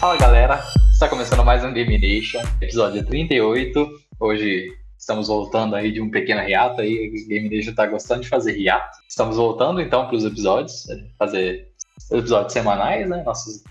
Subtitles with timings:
[0.00, 3.86] Fala galera, está começando mais um Game Nation, episódio 38.
[4.18, 8.28] Hoje estamos voltando aí de um pequeno hiato aí, o Game Nation está gostando de
[8.30, 8.96] fazer hiato.
[9.06, 10.86] Estamos voltando então para os episódios,
[11.18, 11.68] fazer
[12.10, 13.22] episódios semanais, né?
[13.24, 13.62] Nossos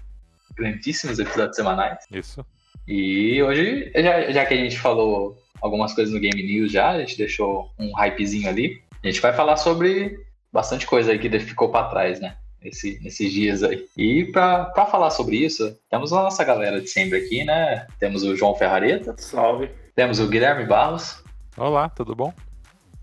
[0.56, 1.98] grandíssimos episódios semanais.
[2.12, 2.46] Isso.
[2.88, 7.00] E hoje, já, já que a gente falou algumas coisas no Game News já, a
[7.00, 10.16] gente deixou um hypezinho ali, a gente vai falar sobre
[10.54, 12.38] bastante coisa aí que ficou para trás, né?
[12.62, 13.86] Esse, nesses dias aí.
[13.98, 17.88] E para falar sobre isso, temos a nossa galera de sempre aqui, né?
[18.00, 19.16] Temos o João Ferrareta.
[19.18, 19.70] Salve.
[19.96, 21.24] Temos o Guilherme Barros.
[21.58, 22.34] Olá, tudo bom?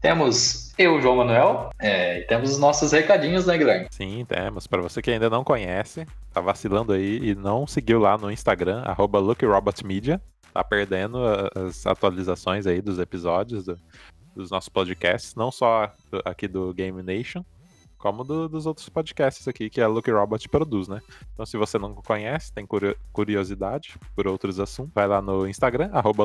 [0.00, 3.88] Temos eu, João Manuel, é, e temos os nossos recadinhos, né, Guilherme?
[3.90, 4.66] Sim, temos.
[4.66, 8.82] Para você que ainda não conhece, tá vacilando aí e não seguiu lá no Instagram,
[8.82, 10.20] arroba LuckyRobotMedia,
[10.52, 11.18] tá perdendo
[11.54, 13.78] as atualizações aí dos episódios do,
[14.34, 15.90] dos nossos podcasts, não só
[16.24, 17.42] aqui do Game Nation,
[17.98, 21.00] como do, dos outros podcasts aqui que a Lucky Robot produz, né?
[21.32, 22.66] Então, se você não conhece, tem
[23.12, 26.24] curiosidade por outros assuntos, vai lá no Instagram, arroba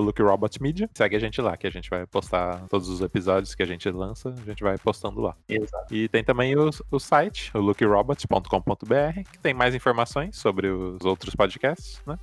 [0.94, 3.90] segue a gente lá, que a gente vai postar todos os episódios que a gente
[3.90, 5.36] lança, a gente vai postando lá.
[5.48, 5.94] Exato.
[5.94, 11.36] E tem também o, o site, o luckyrobot.com.br, que tem mais informações sobre os outros
[11.36, 12.17] podcasts, né?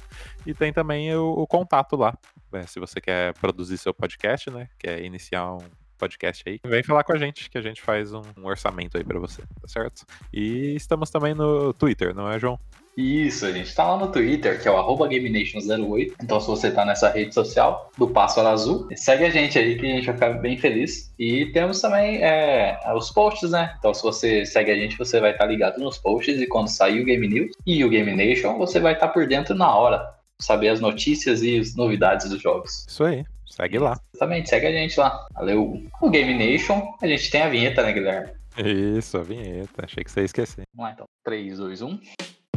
[0.47, 2.17] E tem também o, o contato lá,
[2.53, 2.65] né?
[2.67, 4.69] se você quer produzir seu podcast, né?
[4.79, 5.59] Quer iniciar um
[5.99, 9.05] podcast aí, vem falar com a gente, que a gente faz um, um orçamento aí
[9.05, 10.07] para você, tá certo?
[10.33, 12.59] E estamos também no Twitter, não é, João?
[12.99, 16.15] Isso, a gente tá lá no Twitter, que é o GameNation08.
[16.21, 19.87] Então, se você tá nessa rede social do Pássaro Azul, segue a gente aí que
[19.87, 21.15] a gente vai ficar bem feliz.
[21.17, 23.73] E temos também é, os posts, né?
[23.79, 26.41] Então, se você segue a gente, você vai estar tá ligado nos posts.
[26.41, 29.29] E quando sair o Game News e o Game Nation, você vai estar tá por
[29.29, 30.05] dentro na hora.
[30.41, 32.85] Saber as notícias e as novidades dos jogos.
[32.89, 33.25] Isso aí.
[33.49, 33.99] Segue lá.
[34.15, 35.27] Exatamente, segue a gente lá.
[35.35, 35.83] Valeu.
[36.01, 38.31] O Game Nation, a gente tem a vinheta, né, Guilherme?
[38.57, 39.85] Isso, a vinheta.
[39.85, 40.63] Achei que você ia esquecer.
[40.75, 41.07] Vamos lá então.
[41.25, 42.01] 3, 2, 1.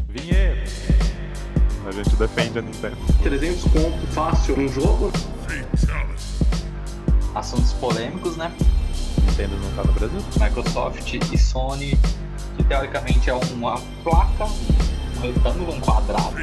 [0.07, 0.71] Vinheta!
[1.87, 2.97] A gente defende a Nintendo.
[3.23, 5.11] 300 pontos fácil um jogo?
[7.33, 8.51] Assuntos polêmicos, né?
[9.25, 10.19] Nintendo não tá no Brasil?
[10.39, 11.97] Microsoft e Sony,
[12.57, 16.35] que teoricamente é uma placa, um retângulo, um quadrado.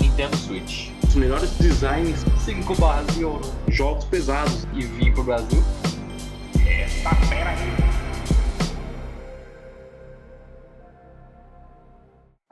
[0.00, 3.44] Nintendo Switch os melhores designs 5 barras de ouro.
[3.68, 4.66] Jogos pesados.
[4.72, 5.62] E vim pro Brasil.
[6.64, 7.99] Essa fera aí.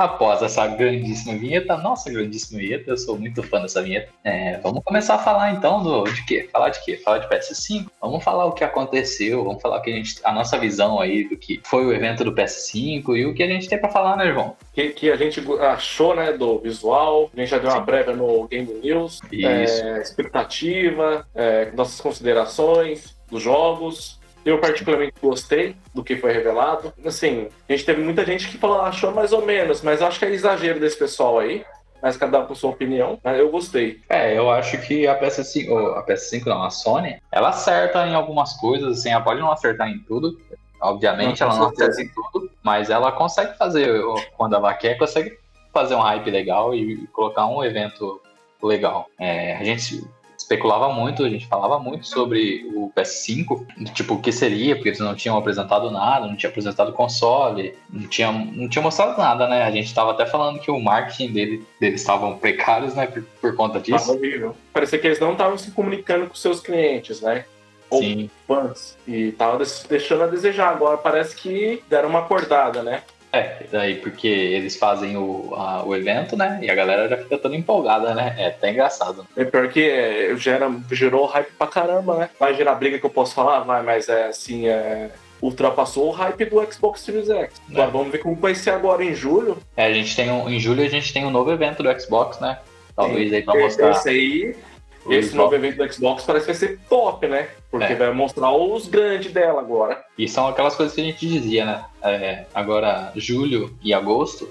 [0.01, 4.13] Após essa grandíssima vinheta, nossa grandíssima vinheta, eu sou muito fã dessa vinheta.
[4.23, 6.49] É, vamos começar a falar então do, de quê?
[6.53, 6.99] Falar de quê?
[6.99, 7.87] Falar de PS5?
[8.01, 11.29] Vamos falar o que aconteceu, vamos falar o que a, gente, a nossa visão aí
[11.29, 14.17] do que foi o evento do PS5 e o que a gente tem para falar,
[14.17, 14.55] né, João?
[14.73, 18.47] Que, que a gente achou, né, do visual, a gente já deu uma breve no
[18.47, 19.83] Game News, Isso.
[19.83, 26.93] É, expectativa, é, nossas considerações dos jogos, eu particularmente gostei do que foi revelado.
[27.05, 30.25] Assim, a gente teve muita gente que falou, achou mais ou menos, mas acho que
[30.25, 31.65] é exagero desse pessoal aí.
[32.01, 34.01] Mas cada um com sua opinião, mas eu gostei.
[34.09, 38.53] É, eu acho que a PS5, a PS5 não, a Sony, ela acerta em algumas
[38.53, 40.39] coisas, assim, ela pode não acertar em tudo.
[40.81, 44.01] Obviamente, não, ela não acerta em tudo, mas ela consegue fazer,
[44.37, 45.37] quando ela quer, consegue
[45.73, 48.21] fazer um hype legal e colocar um evento
[48.63, 49.07] legal.
[49.19, 50.05] É, a gente
[50.49, 54.99] especulava muito, a gente falava muito sobre o PS5, tipo, o que seria, porque eles
[54.99, 59.63] não tinham apresentado nada, não tinham apresentado console, não tinham, não tinham mostrado nada, né?
[59.63, 63.55] A gente estava até falando que o marketing dele, deles estavam precários, né, por, por
[63.55, 64.13] conta disso.
[64.13, 64.57] horrível.
[64.73, 67.45] Parecia que eles não estavam se comunicando com seus clientes, né?
[67.91, 68.31] Ou Sim.
[68.47, 68.97] fãs.
[69.07, 70.71] E tava deixando a desejar.
[70.71, 73.03] Agora parece que deram uma acordada, né?
[73.33, 76.59] É, daí porque eles fazem o, a, o evento, né?
[76.63, 78.35] E a galera já fica toda empolgada, né?
[78.39, 79.27] É até engraçado.
[79.37, 82.31] É pior que é, gera, gerou hype pra caramba, né?
[82.41, 83.61] Vai gerar briga que eu posso falar?
[83.61, 85.11] Vai, mas é assim, é,
[85.43, 87.61] ultrapassou o hype do Xbox Series X.
[87.71, 89.59] Agora vamos ver como vai ser agora em julho.
[89.77, 92.41] É, a gente tem um, em julho a gente tem um novo evento do Xbox,
[92.41, 92.59] né?
[92.97, 93.91] Talvez Sim, aí pra mostrar.
[93.91, 94.57] Esse aí
[95.11, 97.49] esse novo evento do Xbox parece que vai ser top, né?
[97.71, 97.97] Porque é.
[97.97, 100.03] vai mostrar os grandes dela agora.
[100.17, 101.85] E são aquelas coisas que a gente dizia, né?
[102.03, 104.49] É, agora, julho e agosto,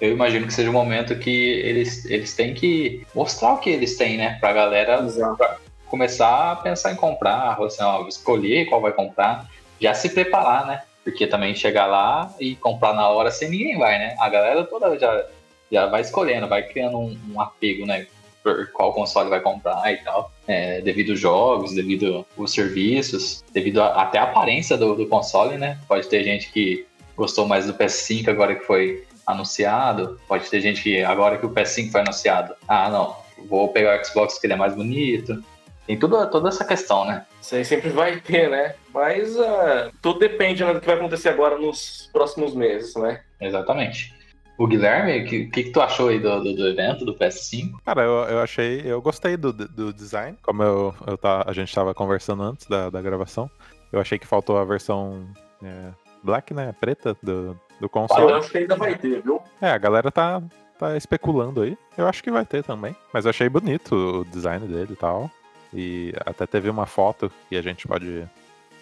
[0.00, 3.70] eu imagino que seja o um momento que eles, eles têm que mostrar o que
[3.70, 4.36] eles têm, né?
[4.40, 5.02] Pra galera
[5.36, 5.56] pra
[5.86, 9.48] começar a pensar em comprar, assim, ó, escolher qual vai comprar,
[9.80, 10.82] já se preparar, né?
[11.02, 14.16] Porque também chegar lá e comprar na hora sem ninguém vai, né?
[14.18, 15.24] A galera toda já,
[15.70, 18.06] já vai escolhendo, vai criando um, um apego, né?
[18.44, 23.80] Por qual console vai comprar e tal, é, devido aos jogos, devido aos serviços, devido
[23.80, 25.78] a, até a aparência do, do, console, né?
[25.88, 26.86] Pode ter gente que
[27.16, 31.50] gostou mais do PS5 agora que foi anunciado, pode ter gente que agora que o
[31.50, 33.16] PS5 foi anunciado, ah, não,
[33.48, 35.42] vou pegar o Xbox que ele é mais bonito.
[35.86, 37.26] Tem tudo, toda essa questão, né?
[37.40, 38.74] Isso aí sempre vai ter, né?
[38.92, 43.20] Mas uh, tudo depende né, do que vai acontecer agora nos próximos meses, né?
[43.38, 44.14] Exatamente.
[44.56, 47.72] O Guilherme, o que, que, que, tu achou aí do, do, do, evento, do PS5?
[47.84, 51.74] Cara, eu, eu achei, eu gostei do, do design, como eu, eu tá, a gente
[51.74, 53.50] tava conversando antes da, da gravação.
[53.92, 55.26] Eu achei que faltou a versão
[55.62, 55.90] é,
[56.22, 58.30] black, né, preta do, do console.
[58.30, 59.40] Eu acho que ainda vai ter, viu?
[59.60, 60.40] É, a galera tá,
[60.78, 61.76] tá especulando aí.
[61.96, 62.94] Eu acho que vai ter também.
[63.12, 65.30] Mas eu achei bonito o design dele e tal.
[65.72, 68.24] E até teve uma foto que a gente pode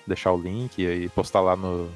[0.06, 1.90] deixar o link e postar lá no,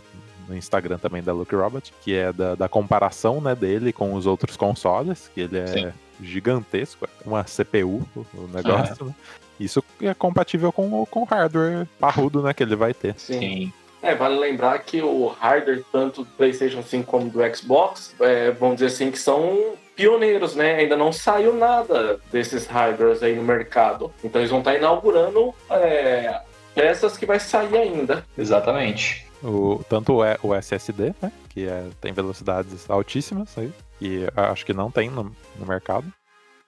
[0.48, 4.26] no Instagram também da Luke Robot, que é da, da, comparação né, dele com os
[4.26, 5.92] outros consoles, que ele é Sim.
[6.20, 9.08] gigantesco, é uma CPU o negócio, uhum.
[9.08, 9.14] né?
[9.58, 13.14] Isso é compatível com, com o hardware parrudo né, que ele vai ter.
[13.18, 13.38] Sim.
[13.38, 13.72] Sim.
[14.02, 18.76] É, vale lembrar que o hardware, tanto do PlayStation 5 como do Xbox, é, vamos
[18.76, 20.76] dizer assim, que são pioneiros, né?
[20.76, 24.12] Ainda não saiu nada desses hardwares aí no mercado.
[24.22, 26.40] Então eles vão estar inaugurando é,
[26.74, 28.24] peças que vai sair ainda.
[28.36, 29.25] Exatamente.
[29.42, 31.32] O, tanto é o SSD, né?
[31.48, 33.72] Que é, tem velocidades altíssimas aí.
[34.00, 36.10] E acho que não tem no, no mercado.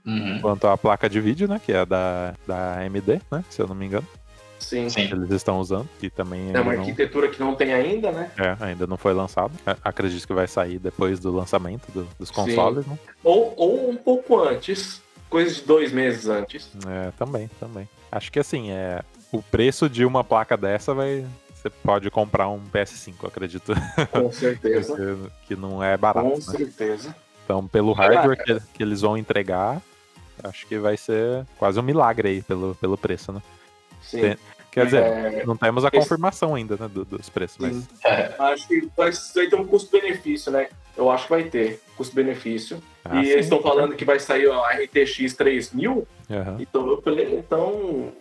[0.06, 0.40] Uhum.
[0.40, 1.60] Quanto a placa de vídeo, né?
[1.64, 3.44] Que é da, da AMD, né?
[3.50, 4.06] Se eu não me engano.
[4.58, 4.88] Sim.
[4.88, 5.02] Sim.
[5.02, 6.50] Eles estão usando, que também.
[6.52, 8.30] É uma arquitetura que não tem ainda, né?
[8.36, 9.52] É, ainda não foi lançado.
[9.84, 12.90] Acredito que vai sair depois do lançamento do, dos consoles, Sim.
[12.90, 12.98] né?
[13.22, 15.00] Ou, ou um pouco antes.
[15.30, 16.70] Coisa de dois meses antes.
[16.86, 17.88] É, também, também.
[18.10, 19.02] Acho que assim, é.
[19.30, 21.24] O preço de uma placa dessa vai.
[21.60, 23.72] Você pode comprar um PS5, acredito.
[24.12, 25.30] Com certeza.
[25.46, 26.28] que não é barato.
[26.28, 26.40] Com né?
[26.40, 27.14] certeza.
[27.44, 29.82] Então, pelo hardware que, que eles vão entregar,
[30.44, 33.42] acho que vai ser quase um milagre aí pelo, pelo preço, né?
[34.00, 34.20] Sim.
[34.20, 34.38] Tem,
[34.70, 35.44] quer dizer, é...
[35.44, 37.86] não temos a confirmação ainda, né, do, dos preços, Sim.
[38.04, 38.12] mas...
[38.12, 38.34] É.
[38.38, 40.68] Acho que vai, vai ter um custo-benefício, né?
[40.96, 42.80] Eu acho que vai ter custo-benefício.
[43.04, 43.32] Ah, e sim.
[43.32, 46.06] eles estão falando que vai sair a RTX 3000, uhum.
[46.60, 48.12] então eu falei, então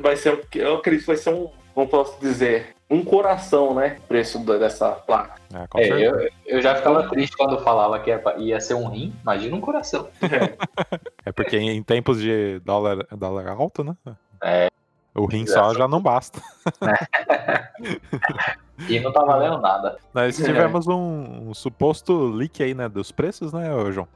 [0.00, 3.98] vai ser, eu acredito que vai ser um, como posso dizer, um coração, né?
[4.04, 5.38] O preço dessa placa.
[5.74, 9.54] É, é, eu, eu, já ficava triste quando falava que ia ser um rim, imagina
[9.54, 10.08] um coração.
[10.22, 10.56] É,
[11.26, 13.94] é porque em tempos de dólar, dólar alto, né?
[14.42, 14.70] É.
[15.14, 16.40] O rim só já não basta.
[18.88, 19.98] e não tá valendo nada.
[20.14, 24.08] Nós tivemos um, um, suposto leak aí, né, dos preços, né, João?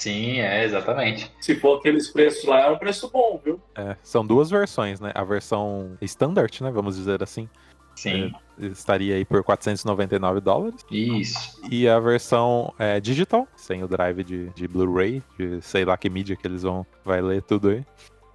[0.00, 1.30] Sim, é, exatamente.
[1.42, 3.60] Se for aqueles preços lá, é um preço bom, viu?
[3.74, 5.12] É, são duas versões, né?
[5.14, 7.46] A versão standard, né, vamos dizer assim.
[7.94, 8.32] Sim.
[8.58, 10.86] É, estaria aí por 499 dólares.
[10.90, 11.60] Isso.
[11.70, 16.08] E a versão é, digital, sem o drive de, de Blu-ray, de sei lá que
[16.08, 17.84] mídia que eles vão vai ler tudo aí.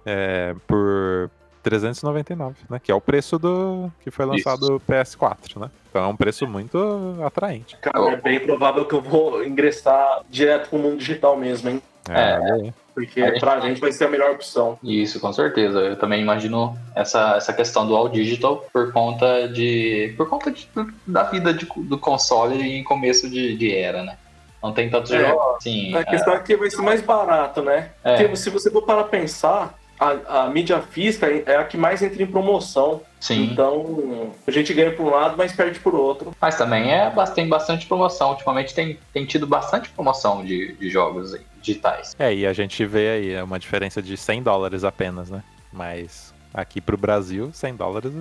[0.04, 1.28] É, por
[1.64, 2.78] 399, né?
[2.78, 5.68] Que é o preço do que foi lançado o PS4, né?
[5.96, 7.74] Então é um preço muito atraente.
[7.80, 11.82] Cara, é bem provável que eu vou ingressar direto pro mundo digital mesmo, hein?
[12.06, 13.40] É, é porque a gente...
[13.40, 14.78] pra gente vai ser a melhor opção.
[14.82, 15.78] Isso, com certeza.
[15.80, 20.12] Eu também imagino essa, essa questão do all digital por conta de.
[20.18, 20.68] por conta de,
[21.06, 24.18] da vida de, do console em começo de, de era, né?
[24.62, 25.62] Não tem tantos é, jogos.
[25.62, 27.90] Sim, a questão é, é que vai ser mais barato, né?
[28.04, 28.16] É.
[28.16, 32.22] Porque se você for para pensar, a, a, mídia física é a que mais entra
[32.22, 33.02] em promoção.
[33.20, 33.50] Sim.
[33.50, 36.32] Então, a gente ganha por um lado, mas perde por outro.
[36.40, 38.30] Mas também é, tem bastante promoção.
[38.30, 42.14] Ultimamente tem, tem tido bastante promoção de, de jogos digitais.
[42.18, 45.42] É, e a gente vê aí é uma diferença de 100 dólares apenas, né?
[45.72, 48.12] Mas aqui pro Brasil, 100 dólares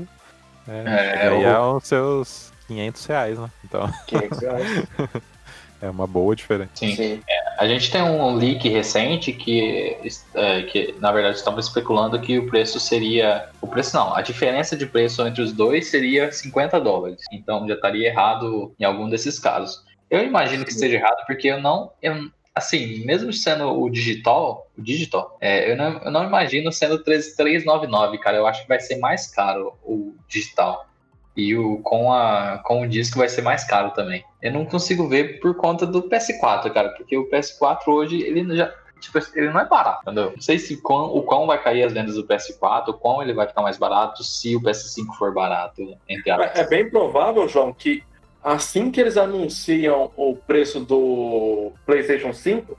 [0.67, 3.49] é, é, aí é os seus 500 reais, né?
[3.63, 3.89] Então...
[4.07, 4.67] 500 reais.
[5.81, 6.71] É uma boa diferença.
[6.75, 6.95] Sim.
[6.95, 7.21] Sim.
[7.29, 9.97] É, a gente tem um leak recente que,
[10.33, 13.49] é, que, na verdade, estava especulando que o preço seria.
[13.61, 17.21] O preço não, a diferença de preço entre os dois seria 50 dólares.
[17.31, 19.83] Então já estaria errado em algum desses casos.
[20.09, 21.91] Eu imagino que esteja errado, porque eu não.
[22.01, 27.03] Eu, assim, mesmo sendo o digital, o digital, é, eu, não, eu não imagino sendo
[27.03, 28.37] 399, cara.
[28.37, 30.87] Eu acho que vai ser mais caro o digital.
[31.35, 34.23] E o, com, a, com o disco vai ser mais caro também.
[34.41, 38.73] Eu não consigo ver por conta do PS4, cara, porque o PS4 hoje, ele já.
[39.01, 40.31] Tipo, ele não é barato, entendeu?
[40.31, 43.33] Não sei se quão, o quão vai cair as vendas do PS4, o quão ele
[43.33, 48.01] vai ficar mais barato se o PS5 for barato, entre É bem provável, João, que
[48.41, 52.77] assim que eles anunciam o preço do PlayStation 5,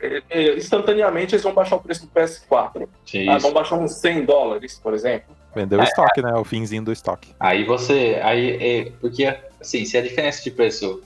[0.56, 2.88] instantaneamente eles vão baixar o preço do PS4.
[3.28, 5.35] Ah, vão baixar uns 100 dólares, por exemplo.
[5.56, 6.34] Vendeu o é, estoque, né?
[6.34, 7.34] O finzinho do estoque.
[7.40, 8.20] Aí você.
[8.22, 9.24] Aí, é, porque,
[9.58, 11.02] assim, se a diferença de preço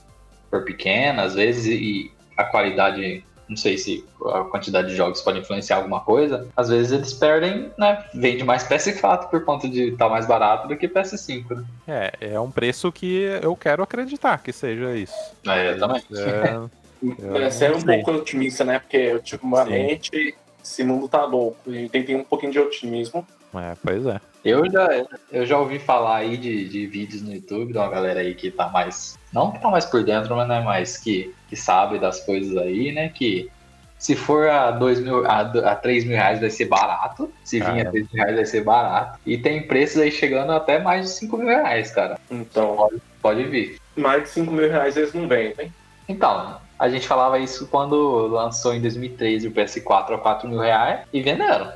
[0.50, 3.25] for pequena, às vezes, e a qualidade.
[3.49, 6.47] Não sei se a quantidade de jogos pode influenciar alguma coisa.
[6.57, 8.04] Às vezes eles perdem, né?
[8.14, 11.64] Vende mais PS4 por conta de estar tá mais barato do que PS5, né?
[11.88, 15.14] É, é um preço que eu quero acreditar que seja isso.
[15.49, 16.02] É, eu também.
[16.12, 18.78] É, é, ser um pouco otimista, né?
[18.78, 20.33] Porque ultimamente Sim.
[20.62, 21.59] esse mundo tá louco.
[21.66, 23.26] A gente tem que ter um pouquinho de otimismo.
[23.52, 24.21] É, pois é.
[24.44, 24.88] Eu já,
[25.30, 28.50] eu já ouvi falar aí de, de vídeos no YouTube de uma galera aí que
[28.50, 32.20] tá mais não que tá mais por dentro, mas né, mais que, que sabe das
[32.25, 33.09] coisas aí, né?
[33.09, 33.50] Que
[33.99, 37.30] se for a, dois mil, a, a 3 mil reais vai ser barato.
[37.44, 39.18] Se vir a 3 mil reais vai ser barato.
[39.26, 42.18] E tem preços aí chegando até mais de 5 mil reais, cara.
[42.30, 43.78] Então, Pode, pode vir.
[43.97, 45.70] mais de 5 mil reais eles não vendem.
[46.09, 51.00] Então, a gente falava isso quando lançou em 2013 o PS4 a 4 mil reais
[51.12, 51.70] e venderam.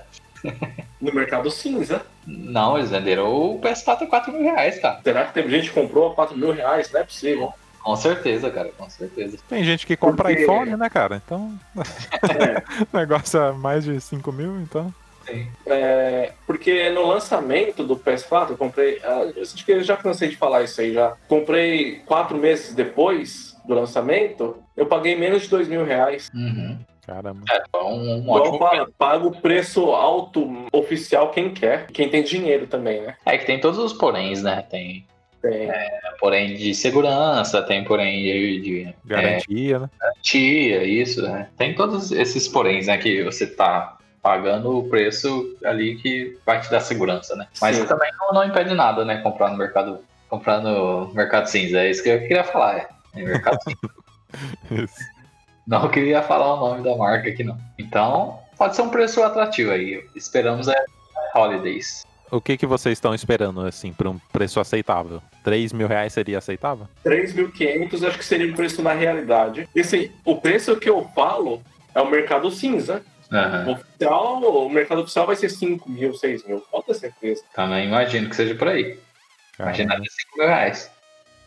[1.01, 2.03] No mercado cinza.
[2.27, 5.01] Não, eles venderam o PS4 a 4 mil reais, cara.
[5.03, 6.91] Será que teve gente que comprou a 4 mil reais?
[6.93, 7.53] Não é possível.
[7.83, 9.37] Com certeza, cara, com certeza.
[9.49, 11.21] Tem gente que compra Porque- iPhone, né, cara?
[11.25, 14.93] Então, É, o negócio é mais de 5 mil, então.
[15.27, 15.47] Sim.
[15.67, 19.01] é, porque no lançamento do PS4, eu comprei.
[19.05, 21.15] ah, Eu acho que eu já cansei de falar isso aí já.
[21.29, 26.31] Comprei quatro meses depois do lançamento, eu paguei menos de 2 mil reais.
[26.35, 26.79] Uhum.
[27.07, 27.45] Caramba.
[27.51, 28.59] É, foi um, um Igual ótimo.
[28.59, 31.87] fala, paga o preço alto oficial quem quer.
[31.89, 33.17] Quem tem dinheiro também, né?
[33.27, 34.65] É que tem todos os poréns, né?
[34.71, 35.07] Tem
[35.43, 35.71] Tem.
[36.19, 39.91] porém de segurança, tem porém de, de Garantia, né?
[40.01, 41.49] garantia, isso, né?
[41.59, 42.97] Tem todos esses poréns, né?
[42.97, 47.47] Que você tá pagando o preço ali que vai te dar segurança, né?
[47.61, 47.87] Mas Sim.
[47.87, 49.19] também não, não impede nada, né?
[49.19, 49.99] Comprar no mercado,
[50.31, 51.81] comprar no mercado cinza.
[51.81, 52.89] É isso que eu queria falar, é.
[53.15, 54.83] É mercado cinza.
[54.85, 54.95] Isso.
[55.67, 57.59] Não queria falar o nome da marca aqui, não.
[57.79, 60.05] Então, pode ser um preço atrativo aí.
[60.15, 60.85] Esperamos é
[61.35, 62.05] Holidays.
[62.31, 65.23] O que, que vocês estão esperando, assim, para um preço aceitável?
[65.45, 66.89] 3 mil reais seria aceitável?
[67.05, 69.69] 3.500 acho que seria o preço na realidade.
[69.75, 71.63] Esse, o preço que eu falo
[71.95, 73.03] é o mercado cinza.
[73.31, 73.71] O Aham.
[73.73, 77.43] oficial, o mercado oficial vai ser 5 mil, 6 mil, pode ter certeza.
[77.55, 78.99] Também imagino que seja por aí.
[79.59, 80.91] Imagina até 5 mil reais.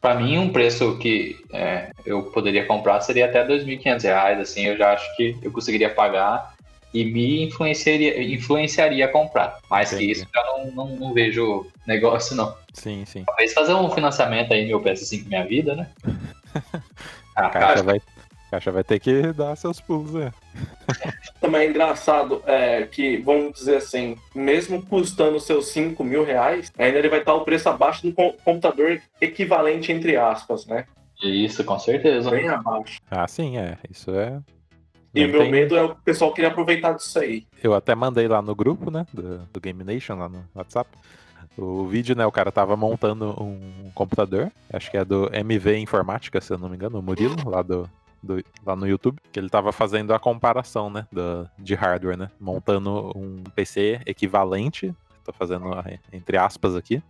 [0.02, 4.78] Pra mim, um preço que é, eu poderia comprar seria até 2.500 reais, assim, eu
[4.78, 6.56] já acho que eu conseguiria pagar
[6.94, 9.60] e me influenciaria, influenciaria a comprar.
[9.70, 12.56] Mais que isso, eu não, não, não vejo negócio, não.
[12.74, 13.24] Sim, sim.
[13.26, 15.90] Talvez fazer um financiamento aí, meu PS5 Minha Vida, né?
[17.36, 18.02] Ah, A caixa cara, vai,
[18.50, 20.32] caixa vai ter que dar seus pulos, né?
[21.40, 26.98] Também é engraçado é, que, vamos dizer assim, mesmo custando seus 5 mil reais, ainda
[26.98, 30.86] ele vai estar o preço abaixo do com- computador equivalente, entre aspas, né?
[31.24, 32.30] isso, com certeza.
[32.30, 33.00] Bem abaixo.
[33.10, 33.78] Ah, sim, é.
[33.90, 34.40] Isso é.
[35.16, 37.48] E o meu tem- medo é o pessoal querer aproveitar disso aí.
[37.64, 40.90] Eu até mandei lá no grupo, né, do, do Game Nation, lá no WhatsApp.
[41.58, 46.40] O vídeo, né, o cara tava montando um computador, acho que é do MV Informática,
[46.40, 47.90] se eu não me engano, o Murilo, lá do,
[48.28, 51.08] do- lá no YouTube, que ele tava fazendo a comparação, né,
[51.58, 54.94] de hardware, né, montando um PC equivalente,
[55.24, 55.66] tô fazendo
[56.14, 57.02] entre aspas aqui,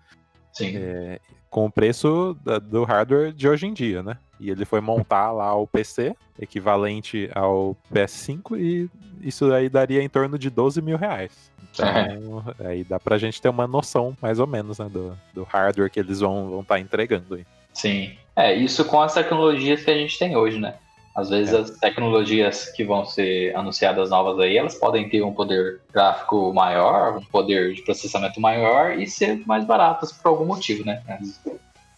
[0.53, 0.73] Sim.
[0.77, 1.19] é,
[1.49, 4.17] com o preço da- do hardware de hoje em dia, né?
[4.39, 8.89] E ele foi montar lá o PC, equivalente ao PS5, e
[9.21, 11.51] isso aí daria em torno de 12 mil reais.
[11.73, 15.89] Então, aí dá pra gente ter uma noção, mais ou menos, né, do, do hardware
[15.91, 17.45] que eles vão estar entregando aí.
[17.73, 18.15] Sim.
[18.35, 20.75] É, isso com as tecnologias que a gente tem hoje, né?
[21.17, 21.57] Às vezes É.
[21.57, 27.17] as tecnologias que vão ser anunciadas novas aí, elas podem ter um poder gráfico maior,
[27.17, 31.01] um poder de processamento maior e ser mais baratas por algum motivo, né?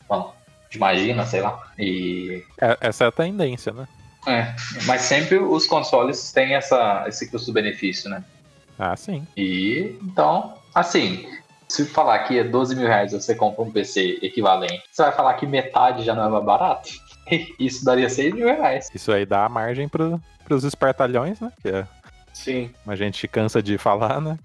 [0.08, 0.34] Bom,
[0.74, 1.62] imagina, sei lá.
[1.78, 3.86] E É- essa é a tendência, né?
[4.26, 4.54] é,
[4.86, 8.24] mas sempre os consoles têm essa, esse custo-benefício, né?
[8.78, 9.28] Ah, sim.
[9.36, 11.28] E então, assim,
[11.68, 15.34] se falar que é 12 mil reais você compra um PC equivalente, você vai falar
[15.34, 16.90] que metade já não é mais barato?
[17.60, 18.90] Isso daria 6 mil reais.
[18.94, 21.52] Isso aí dá margem pro, pros espertalhões, né?
[21.62, 21.88] Que é,
[22.34, 22.72] Sim.
[22.88, 24.38] a gente cansa de falar, né?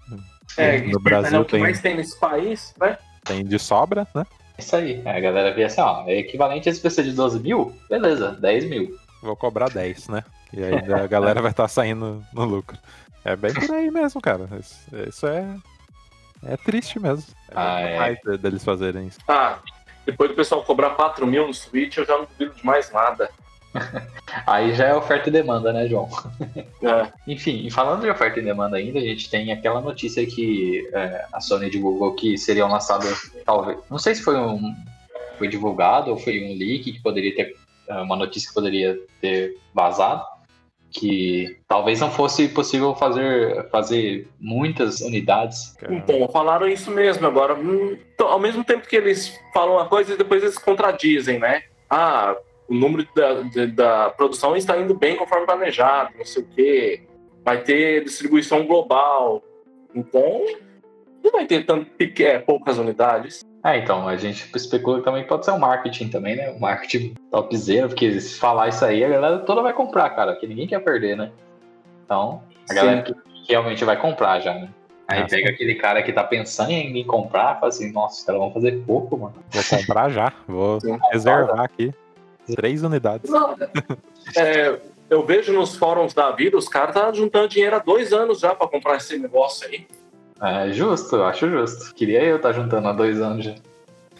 [0.57, 2.97] É, no é Brasil o que tem, mais tem nesse país, né?
[3.23, 4.25] tem de sobra, né?
[4.57, 5.01] Isso aí.
[5.05, 7.73] A galera via assim, ó, é equivalente a esse PC de 12 mil?
[7.89, 8.97] Beleza, 10 mil.
[9.21, 10.23] Vou cobrar 10, né?
[10.53, 12.77] E aí a galera vai estar saindo no lucro.
[13.25, 14.47] É bem por aí mesmo, cara.
[14.59, 15.45] Isso, isso é.
[16.45, 17.25] É triste mesmo.
[17.49, 18.37] É Ah, é.
[18.37, 19.19] deles fazerem isso.
[19.27, 19.57] Ah,
[20.05, 23.29] depois do pessoal cobrar 4 mil no Switch, eu já não duvido de mais nada.
[24.47, 26.09] Aí já é oferta e demanda, né, João?
[26.81, 27.11] É.
[27.27, 31.41] Enfim, falando de oferta e demanda ainda, a gente tem aquela notícia que é, a
[31.41, 34.73] Sony divulgou que seriam lançadas, talvez, não sei se foi um
[35.37, 37.55] foi divulgado ou foi um leak que poderia ter
[37.89, 40.23] é, uma notícia que poderia ter vazado,
[40.97, 45.75] que talvez não fosse possível fazer fazer muitas unidades.
[45.89, 47.53] Então, falaram isso mesmo agora.
[47.55, 51.63] hum, então, ao mesmo tempo que eles falam uma coisa e depois eles contradizem, né?
[51.89, 52.35] Ah,
[52.67, 57.01] o número da, de- da produção está indo bem conforme planejado, não sei o quê.
[57.43, 59.43] Vai ter distribuição global.
[59.93, 60.45] Então,
[61.23, 61.87] não vai ter tanto
[62.19, 63.41] é, poucas unidades.
[63.65, 66.51] É, então, a gente especula que também pode ser um marketing também, né?
[66.51, 70.45] Um marketing topzera, porque se falar isso aí, a galera toda vai comprar, cara, que
[70.45, 71.31] ninguém quer perder, né?
[72.05, 72.75] Então, a Sim.
[72.75, 73.15] galera que
[73.49, 74.69] realmente vai comprar já, né?
[75.07, 78.39] Aí Ah, pega aquele cara que tá pensando em comprar, fala assim, nossa, os caras
[78.39, 79.33] vão fazer pouco, mano.
[79.49, 80.31] Vou comprar já.
[80.47, 80.99] Vou Sim.
[81.11, 81.91] reservar aqui.
[82.55, 83.31] Três unidades.
[83.31, 83.55] Não,
[84.37, 84.79] é,
[85.09, 88.53] eu vejo nos fóruns da vida, os caras tá juntando dinheiro há dois anos já
[88.53, 89.87] pra comprar esse negócio aí.
[90.41, 91.93] É justo, eu acho justo.
[91.93, 93.55] Queria eu estar juntando há dois anos já.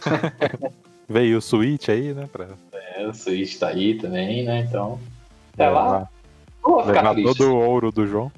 [1.07, 2.27] Veio o Switch aí, né?
[2.31, 2.47] Pra
[2.95, 4.59] É, o Switch tá aí também, né?
[4.59, 4.99] Então.
[5.57, 6.07] É lá.
[6.61, 7.37] Vou ficar triste.
[7.37, 8.31] todo o ouro do João.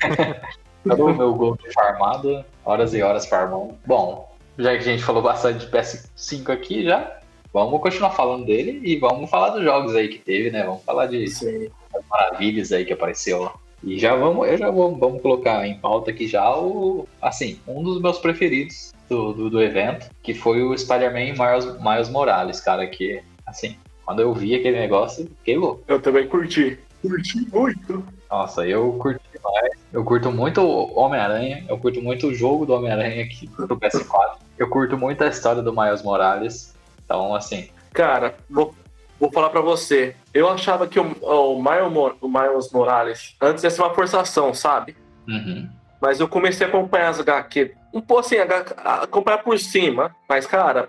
[0.84, 3.74] Todo o meu gol farmado, horas e horas farmando.
[3.84, 7.20] Bom, já que a gente falou bastante de PS5 aqui já,
[7.52, 10.64] vamos continuar falando dele e vamos falar dos jogos aí que teve, né?
[10.64, 11.68] Vamos falar de Sim.
[12.08, 13.54] maravilhas aí que apareceu lá.
[13.82, 17.82] E já vamos, eu já vou, vamos colocar em pauta aqui já o, assim, um
[17.82, 22.86] dos meus preferidos do, do, do evento, que foi o Spider-Man Miles, Miles Morales, cara,
[22.86, 25.82] que, assim, quando eu vi aquele negócio, fiquei louco.
[25.86, 26.78] Eu também curti.
[27.02, 28.04] Curti muito.
[28.30, 29.72] Nossa, eu curti demais.
[29.92, 34.38] Eu curto muito o Homem-Aranha, eu curto muito o jogo do Homem-Aranha aqui pro PS4.
[34.58, 36.74] Eu curto muito a história do Miles Morales.
[37.04, 38.74] Então, assim, Cara, vou,
[39.18, 40.14] vou falar pra você.
[40.38, 44.96] Eu achava que o, o, Miles, Morales antes ia ser uma forçação, sabe?
[45.28, 45.68] uhum.
[46.00, 47.74] Mas eu comecei a acompanhar as HQ.
[47.92, 48.36] Um pouco assim,
[48.84, 50.14] acompanhar por cima.
[50.28, 50.88] Mas, cara,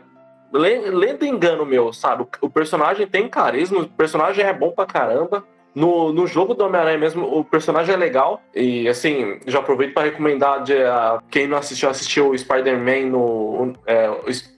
[0.53, 2.27] le- lendo engano meu, sabe?
[2.41, 5.43] O, personagem tem carisma, o personagem é bom pra caramba.
[5.73, 8.39] No, no jogo do Homem-Aranha mesmo, o personagem é legal.
[8.53, 13.73] E, assim, já aproveito pra recomendar de, a quem não assistiu, assistiu o Spider-Man no,
[13.87, 14.09] é,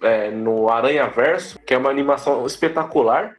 [0.01, 3.36] é, no Aranha Verso, que é uma animação espetacular.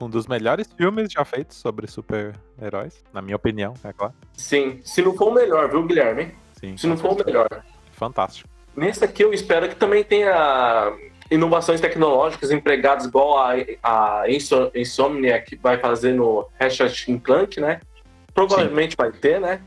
[0.00, 4.12] Um dos melhores filmes já feitos sobre super-heróis, na minha opinião, é claro.
[4.34, 6.34] Sim, se não for o melhor, viu, Guilherme?
[6.60, 7.48] Sim, Se não for o melhor.
[7.92, 8.48] fantástico.
[8.76, 10.92] Nesse aqui eu espero que também tenha
[11.30, 17.80] inovações tecnológicas empregadas igual a, a Inso- Insomniac vai fazer no Ratchet Clank, né?
[18.34, 19.62] Provavelmente vai ter, né?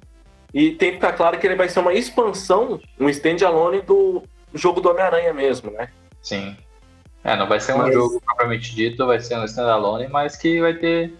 [0.54, 4.80] E tem que ficar claro que ele vai ser uma expansão, um standalone do jogo
[4.80, 5.90] do Homem-Aranha mesmo, né?
[6.22, 6.56] sim.
[7.24, 10.60] É, não vai ser um Mas- jogo propriamente dito, vai ser um standalone, mas que
[10.62, 11.14] vai ter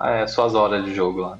[0.00, 1.38] é, suas horas de jogo lá.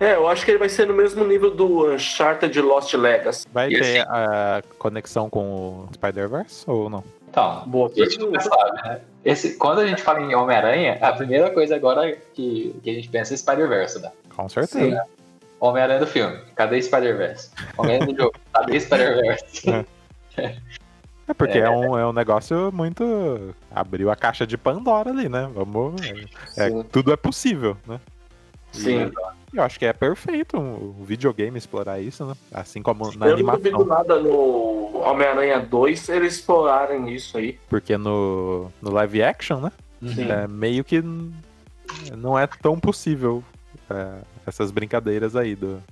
[0.00, 3.46] É, eu acho que ele vai ser no mesmo nível do Uncharted Lost Legacy.
[3.52, 7.04] Vai E ter assim- a conexão com o Spider-Verse ou não?
[7.30, 9.00] Então, Boa a gente nunca sabe, né?
[9.24, 13.08] Esse, quando a gente fala em Homem-Aranha, a primeira coisa agora que, que a gente
[13.08, 14.10] pensa é Spider-Verse, né?
[14.34, 15.04] Com certeza.
[15.60, 17.50] Homem-Aranha do filme, cadê Spider-Verse?
[17.78, 19.86] Homem-Aranha do jogo, cadê Spider-Verse?
[20.36, 20.56] É
[21.36, 21.62] porque é.
[21.62, 21.70] É.
[21.70, 23.54] um, é um negócio muito.
[23.70, 25.48] Abriu a caixa de Pandora ali, né?
[25.54, 26.00] Vamos.
[26.56, 26.82] É, Sim.
[26.90, 28.00] tudo é possível, né?
[28.72, 29.10] Sim.
[29.52, 32.34] E Eu acho que é perfeito um, um videogame explorar isso, né?
[32.52, 33.84] Assim como na eu não duvido animação.
[33.86, 37.58] nada no Homem-Aranha 2 eles explorarem isso aí.
[37.68, 39.70] Porque no, no live action, né?
[40.02, 40.30] Sim.
[40.30, 41.02] É meio que
[42.16, 43.44] não é tão possível
[43.90, 44.14] é,
[44.46, 45.82] essas brincadeiras aí do.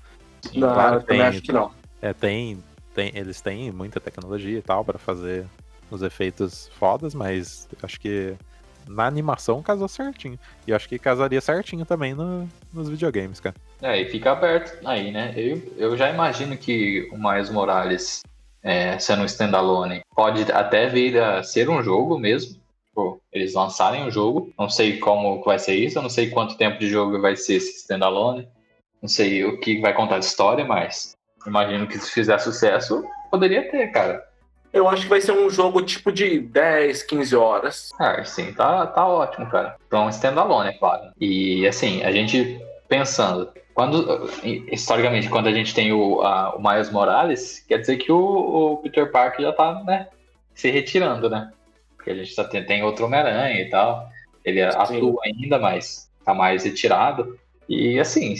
[0.54, 1.70] Não, claro, eu também tem- acho que não.
[2.00, 2.62] É, tem,
[3.00, 5.46] tem, eles têm muita tecnologia e tal pra fazer
[5.90, 8.34] os efeitos fodas, mas acho que
[8.86, 10.38] na animação casou certinho.
[10.66, 13.56] E acho que casaria certinho também no- nos videogames, cara.
[13.80, 15.32] É, e fica aberto aí, né?
[15.34, 18.22] Eu, eu já imagino que o Miles Morales,
[18.62, 22.60] é, sendo um standalone, pode até vir a ser um jogo mesmo.
[22.88, 24.52] Tipo, eles lançarem o jogo.
[24.58, 27.54] Não sei como vai ser isso, eu não sei quanto tempo de jogo vai ser
[27.54, 28.46] esse standalone.
[29.00, 33.70] Não sei o que vai contar de história, mas imagino que se fizer sucesso, poderia
[33.70, 34.24] ter, cara.
[34.72, 37.90] Eu acho que vai ser um jogo tipo de 10, 15 horas.
[37.98, 39.76] Ah, sim, tá, tá ótimo, cara.
[39.92, 41.10] Um standalone, é claro.
[41.20, 44.30] E assim, a gente pensando, quando
[44.70, 48.18] historicamente, quando a gente tem o, a- o Miles Morales, quer dizer que o,
[48.74, 50.06] o Peter Parker já tá, né,
[50.54, 51.50] se retirando, né?
[51.96, 54.08] Porque a gente tá, tem, tem outro Homem-Aranha e tal.
[54.44, 57.36] Ele atua ainda, mas tá mais retirado.
[57.68, 58.34] E assim,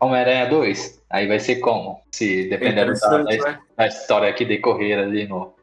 [0.00, 2.00] Homem-Aranha 2, aí vai ser como?
[2.12, 3.58] Se dependendo da, da, né?
[3.76, 5.54] da história que decorrer ali no,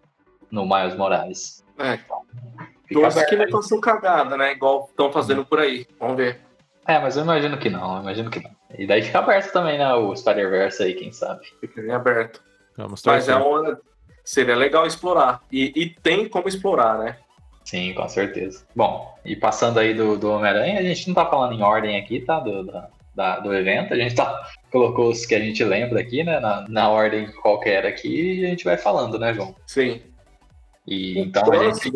[0.52, 1.64] no Miles Morales.
[1.78, 2.00] É,
[3.04, 4.52] aberto que não façam cagada, né?
[4.52, 5.88] Igual estão fazendo por aí.
[6.00, 6.40] Vamos ver.
[6.88, 8.52] É, mas eu imagino que não, eu imagino que não.
[8.78, 11.46] E daí fica aberto também, né, o Spider-Verse aí, quem sabe.
[11.60, 12.42] Fica bem aberto.
[12.78, 13.34] Vamos Mas torcer.
[13.34, 13.80] é uma...
[14.24, 15.42] seria legal explorar.
[15.52, 17.18] E, e tem como explorar, né?
[17.64, 18.66] Sim, com certeza.
[18.76, 22.20] Bom, e passando aí do, do Homem-Aranha, a gente não tá falando em ordem aqui,
[22.20, 22.40] tá?
[22.40, 26.24] Do, da- da- do evento, a gente tá, colocou os que a gente lembra aqui,
[26.24, 29.56] né, na, na ordem qualquer aqui, e a gente vai falando, né, João?
[29.66, 30.02] Sim.
[30.88, 31.92] E então a gente.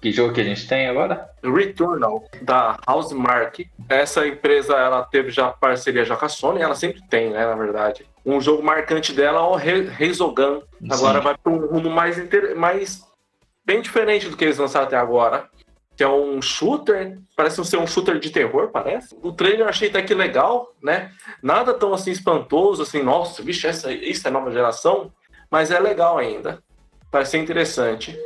[0.00, 1.28] Que jogo que a gente tem agora?
[1.44, 3.66] Returnal, da Housemark.
[3.86, 7.54] Essa empresa, ela teve já parceria já com a Sony, ela sempre tem, né, na
[7.54, 8.06] verdade.
[8.24, 10.62] Um jogo marcante dela é o Re- Resogun.
[10.90, 12.16] Agora vai para um rumo mais,
[12.56, 13.02] mais
[13.62, 15.50] bem diferente do que eles lançaram até agora.
[16.00, 19.14] Que é um shooter, parece ser um shooter de terror, parece.
[19.22, 21.12] O trailer eu achei até que legal, né?
[21.42, 25.12] Nada tão assim espantoso, assim, nossa, vixe, essa, isso é nova geração,
[25.50, 26.62] mas é legal ainda.
[27.10, 28.18] Parece ser interessante.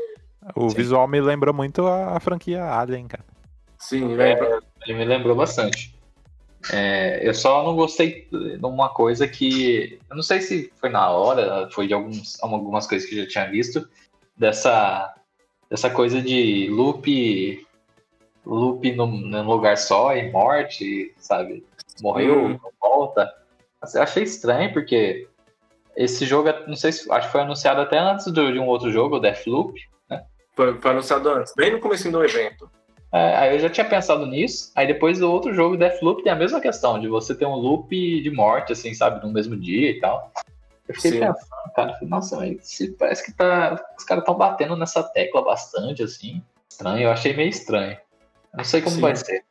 [0.54, 0.76] O Sim.
[0.76, 3.24] visual me lembra muito a, a franquia Alien, cara.
[3.76, 4.60] Sim, É, lembra?
[4.86, 5.98] Ele me lembrou bastante.
[6.72, 9.98] É, eu só não gostei de uma coisa que.
[10.08, 13.28] Eu não sei se foi na hora, foi de alguns, algumas coisas que eu já
[13.28, 13.84] tinha visto,
[14.36, 15.12] dessa,
[15.74, 17.66] dessa coisa de loop
[18.46, 21.66] loop num, num lugar só e morte, sabe?
[22.00, 23.28] Morreu, não volta.
[23.92, 25.26] Eu achei estranho, porque
[25.96, 27.10] esse jogo, não sei se.
[27.10, 29.74] Acho que foi anunciado até antes de um outro jogo, o Deathloop.
[30.08, 30.22] Né?
[30.54, 32.70] Foi, foi anunciado antes, bem no começo do evento.
[33.12, 34.70] É, aí eu já tinha pensado nisso.
[34.76, 37.90] Aí depois do outro jogo, Deathloop, tem a mesma questão, de você ter um loop
[38.22, 40.32] de morte, assim, sabe, no mesmo dia e tal.
[40.88, 41.20] Eu fiquei Sim.
[41.20, 46.42] pensando, cara, nossa, mas parece que tá, os caras estão batendo nessa tecla bastante, assim.
[46.68, 47.92] Estranho, eu achei meio estranho.
[48.52, 49.00] Eu não sei como Sim.
[49.00, 49.44] vai ser.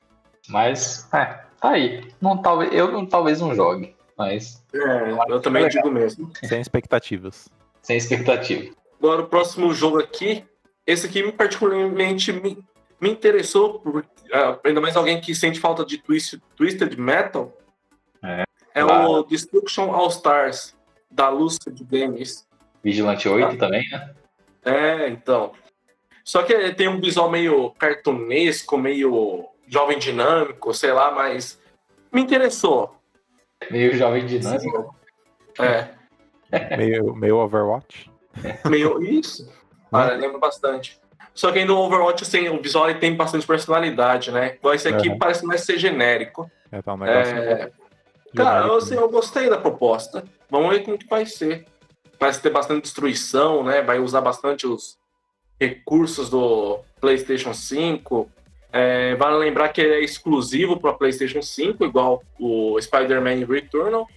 [0.48, 1.26] Mas, é,
[1.60, 2.12] tá aí.
[2.22, 4.64] Não, talvez, eu talvez não jogue, mas.
[4.74, 6.32] É, eu também digo mesmo.
[6.44, 7.50] Sem expectativas.
[7.82, 8.74] Sem expectativa.
[9.00, 10.46] Agora, o próximo jogo aqui.
[10.86, 12.62] Esse aqui, particularmente, me,
[13.00, 17.58] me interessou, por, uh, ainda mais alguém que sente falta de twist, Twisted Metal,
[18.22, 18.44] é,
[18.76, 20.76] é o Destruction All Stars,
[21.14, 22.48] da Lucid Games.
[22.84, 23.66] Vigilante 8 tá?
[23.66, 24.14] também, né?
[24.66, 25.52] É, então.
[26.24, 31.60] Só que tem um visual meio cartunesco, meio jovem dinâmico, sei lá, mas
[32.12, 32.96] me interessou.
[33.70, 34.96] Meio jovem dinâmico?
[35.60, 35.90] É.
[36.78, 38.12] meio, meio Overwatch?
[38.70, 39.52] Meio isso.
[39.92, 41.00] Ah, lembro bastante.
[41.34, 44.58] Só que ainda o Overwatch, assim, o visual tem bastante personalidade, né?
[44.74, 45.18] Esse aqui uhum.
[45.18, 46.50] parece mais ser genérico.
[46.72, 47.72] É, tá um negócio é...
[48.36, 50.24] Cara, eu, assim, eu gostei da proposta.
[50.50, 51.66] Vamos ver como que vai ser.
[52.18, 53.82] Parece ter bastante destruição, né?
[53.82, 54.98] Vai usar bastante os
[55.60, 58.30] recursos do PlayStation 5.
[58.72, 64.08] É, vale lembrar que ele é exclusivo para PlayStation 5, igual o Spider-Man Returnal.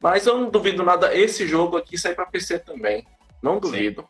[0.00, 3.06] Mas eu não duvido nada esse jogo aqui sair para PC também.
[3.42, 4.02] Não duvido.
[4.02, 4.08] Sim.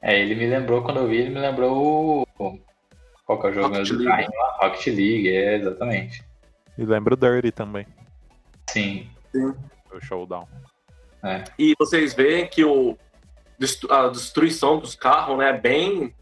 [0.00, 2.58] É, ele me lembrou, quando eu vi, ele me lembrou o.
[3.24, 4.28] Qual que é o jogo Rocket do League.
[4.60, 6.24] Rocket League, é, exatamente.
[6.76, 7.86] E lembra o Dirty também.
[8.72, 9.10] Sim.
[9.30, 9.54] Sim.
[9.92, 10.48] O Showdown.
[11.22, 11.44] É.
[11.58, 12.96] E vocês veem que o,
[13.90, 16.14] a destruição dos carros, né, é bem.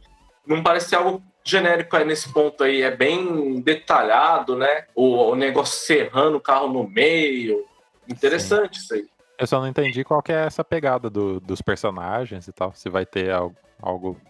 [0.47, 4.87] Não parece algo genérico aí nesse ponto aí, é bem detalhado, né?
[4.95, 7.65] O, o negócio serrando o carro no meio.
[8.09, 8.83] Interessante Sim.
[8.83, 9.07] isso aí.
[9.39, 12.75] Eu só não entendi qual que é essa pegada do, dos personagens e tal.
[12.75, 14.21] Se vai ter algo, algo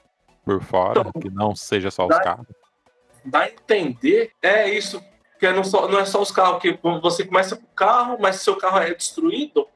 [0.44, 2.46] por fora, então, que não seja só os dá, carros.
[3.24, 5.02] Dá a entender, é isso.
[5.40, 8.36] Que não, só, não é só os carros, que você começa com o carro, mas
[8.36, 9.66] se seu carro é destruído,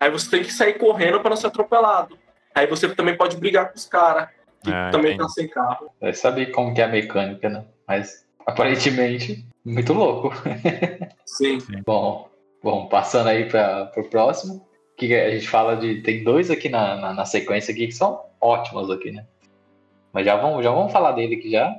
[0.00, 2.18] aí você tem que sair correndo para não ser atropelado.
[2.52, 4.28] Aí você também pode brigar com os caras,
[4.64, 5.28] que é, também entendi.
[5.28, 5.90] tá sem carro.
[6.00, 7.64] Vai saber como que é a mecânica, né?
[7.86, 10.32] Mas aparentemente, muito louco.
[11.24, 11.58] Sim.
[11.84, 12.28] Bom,
[12.60, 14.66] bom passando aí para o próximo
[14.96, 16.02] que a gente fala de.
[16.02, 19.24] Tem dois aqui na, na, na, sequência aqui que são ótimos aqui, né?
[20.12, 21.76] Mas já vamos, já vamos falar dele aqui já.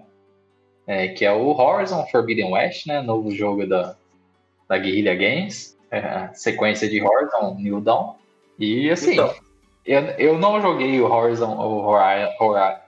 [0.87, 3.01] É, que é o Horizon Forbidden West, né?
[3.01, 3.95] Novo jogo da,
[4.69, 5.77] da Guerrilla Games.
[5.91, 8.15] É, sequência de Horizon New Dawn.
[8.57, 9.33] E assim, então.
[9.85, 12.79] eu, eu não joguei o Horizon, o Horizon, Horizon,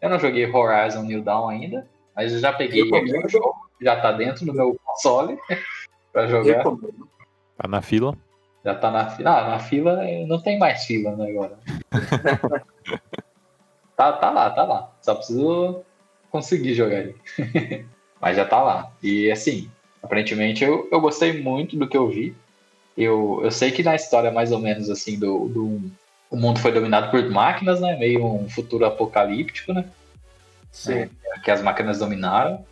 [0.00, 3.54] eu não joguei Horizon New Dawn ainda, mas eu já peguei eu aqui o jogo,
[3.80, 5.38] já tá dentro do meu console
[6.12, 6.64] para jogar.
[7.56, 8.16] Tá na fila.
[8.64, 9.30] Já tá na fila.
[9.30, 11.58] Ah, na fila não tem mais fila, né, agora.
[13.96, 14.92] tá, tá lá, tá lá.
[15.00, 15.84] Só preciso
[16.32, 17.16] conseguir jogar ele.
[18.20, 18.90] Mas já tá lá.
[19.02, 19.70] E assim,
[20.02, 22.34] aparentemente eu, eu gostei muito do que eu vi.
[22.96, 25.80] Eu, eu sei que na história, mais ou menos assim, do, do.
[26.30, 27.96] O mundo foi dominado por máquinas, né?
[27.96, 29.84] Meio um futuro apocalíptico, né?
[30.70, 30.92] Sim.
[30.92, 31.08] É,
[31.44, 32.64] que as máquinas dominaram.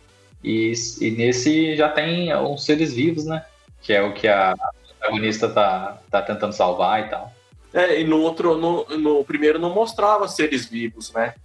[0.43, 3.45] E, e nesse já tem uns seres vivos, né?
[3.81, 4.55] Que é o que a
[4.87, 7.31] protagonista tá, tá tentando salvar e tal.
[7.73, 11.35] É, e no outro, no, no primeiro não mostrava seres vivos, né?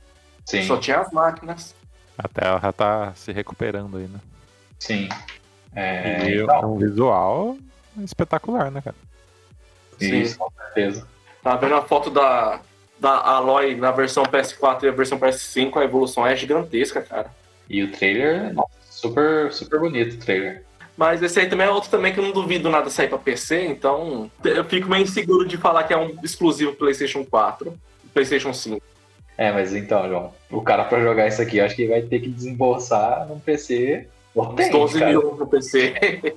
[0.45, 0.63] Sim.
[0.63, 1.75] Só tinha as máquinas.
[2.19, 4.21] A Terra tá se recuperando aí, né?
[4.79, 5.09] Sim.
[5.75, 6.75] É, e então...
[6.75, 7.57] um visual
[8.03, 8.97] espetacular, né, cara?
[9.99, 11.07] Sim, Isso, com certeza.
[11.43, 12.61] Tá vendo a foto da,
[12.99, 17.31] da Aloy na versão PS4 e a versão PS5, a evolução é gigantesca, cara.
[17.69, 20.65] E o trailer, nossa, super, super bonito o trailer.
[20.97, 23.67] Mas esse aí também é outro também que eu não duvido nada sair pra PC,
[23.67, 27.77] então eu fico meio inseguro de falar que é um exclusivo PlayStation 4,
[28.15, 28.81] PlayStation 5.
[29.39, 32.21] É, mas então, João, o cara pra jogar isso aqui, eu acho que vai ter
[32.21, 35.11] que desembolsar num PC potente, 12 cara.
[35.11, 36.37] mil no PC.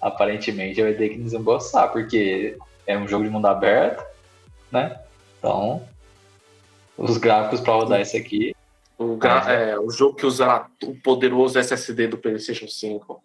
[0.00, 4.04] Aparentemente vai ter que desembolsar, porque é um jogo de mundo aberto,
[4.70, 4.98] né?
[5.38, 5.82] Então,
[6.96, 8.54] os gráficos pra rodar isso aqui.
[8.98, 9.52] O, gra...
[9.52, 13.22] é, o jogo que usa o poderoso SSD do PlayStation 5.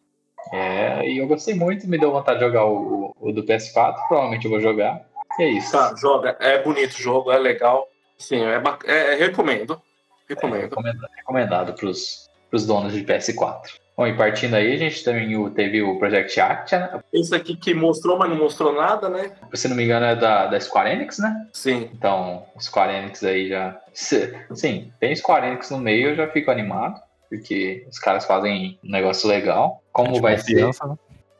[0.51, 4.45] É, e eu gostei muito, me deu vontade de jogar o, o do PS4, provavelmente
[4.45, 5.01] eu vou jogar.
[5.39, 5.71] E é isso.
[5.71, 6.35] Tá, joga.
[6.39, 7.87] É bonito o jogo, é legal.
[8.21, 9.81] Sim, é, é, é recomendo.
[10.29, 10.61] Recomendo.
[10.61, 13.81] É recomendado, recomendado pros, pros donos de PS4.
[13.97, 17.01] Bom, e partindo aí, a gente também teve o Project Act, né?
[17.11, 19.31] Esse aqui que mostrou, mas não mostrou nada, né?
[19.53, 21.47] Se não me engano, é da, da Square Enix, né?
[21.51, 21.89] Sim.
[21.93, 23.79] Então, Square Enix aí já.
[23.93, 28.91] Sim, tem Square Enix no meio, eu já fico animado, porque os caras fazem um
[28.91, 29.83] negócio legal.
[29.91, 30.89] Como de vai confiança, ser?
[30.89, 30.95] Né?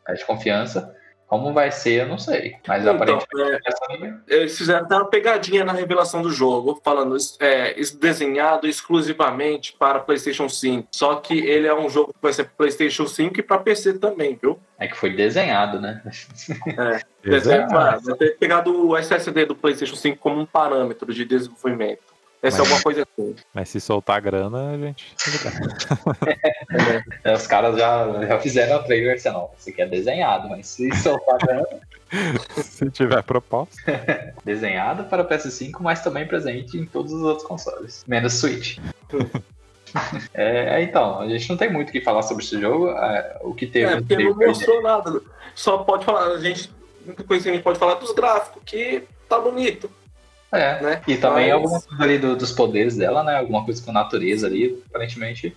[0.08, 0.96] É de confiança.
[1.32, 2.58] Como vai ser, eu não sei.
[2.67, 4.22] Mas Então, aparentemente.
[4.30, 9.72] é, eles fizeram até uma pegadinha na revelação do jogo, falando é, isso desenhado exclusivamente
[9.80, 10.89] para PlayStation 5.
[10.91, 13.94] Só que ele é um jogo que vai ser para PlayStation 5 e para PC
[13.94, 14.60] também, viu?
[14.78, 16.02] É que foi desenhado, né?
[16.78, 22.11] É, desenho, vai ter pegado o SSD do PlayStation 5 como um parâmetro de desenvolvimento.
[22.42, 23.36] Essa é alguma coisa assim.
[23.54, 25.16] Mas se soltar a grana, a gente.
[27.24, 30.66] É, Os caras já, já fizeram o trailer assim, não, isso aqui é desenhado, mas
[30.66, 31.68] se soltar grana,
[32.58, 33.78] se tiver proposta.
[34.44, 38.80] desenhado para o PS5, mas também presente em todos os outros consoles, menos Switch.
[40.34, 42.90] É, então, a gente não tem muito o que falar sobre esse jogo.
[42.90, 45.22] é, o que teve É, porque não mostrou nada.
[45.54, 46.72] Só pode falar, a gente.
[47.04, 49.90] A única coisa que a gente pode falar é dos gráficos, que tá bonito,
[50.54, 51.02] É, né?
[51.08, 53.38] e também Mas- alguma coisa ali do- dos poderes dela, né?
[53.38, 55.56] Alguma coisa com a natureza ali, aparentemente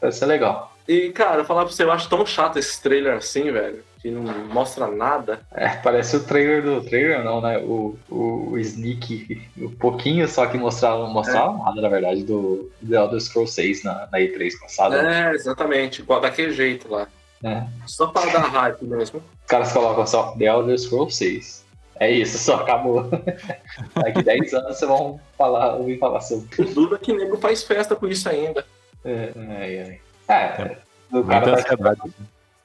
[0.00, 0.72] vai ser legal.
[0.88, 4.22] E, cara, falar pra você, eu acho tão chato esse trailer assim, velho, que não
[4.48, 5.40] mostra nada.
[5.50, 7.58] É, parece o trailer do trailer, não, né?
[7.58, 12.96] O, o, o Sneak, um pouquinho só que mostrava, mostrava nada, na verdade, do The
[12.96, 14.96] Elder Scrolls 6 na, na E3 passada.
[15.10, 17.06] É, exatamente, igual daquele jeito lá.
[17.40, 17.66] né?
[17.86, 19.20] Só para dar hype mesmo.
[19.20, 21.63] Os caras colocam só The Elder Scrolls 6.
[22.00, 23.08] É isso, só acabou.
[23.94, 26.48] Daqui 10 anos vocês vão falar, ouvir falar sobre.
[26.58, 28.64] O é que nego faz festa com isso ainda.
[29.04, 30.76] É, é, é.
[31.12, 32.00] é o cara faz, ansiedade.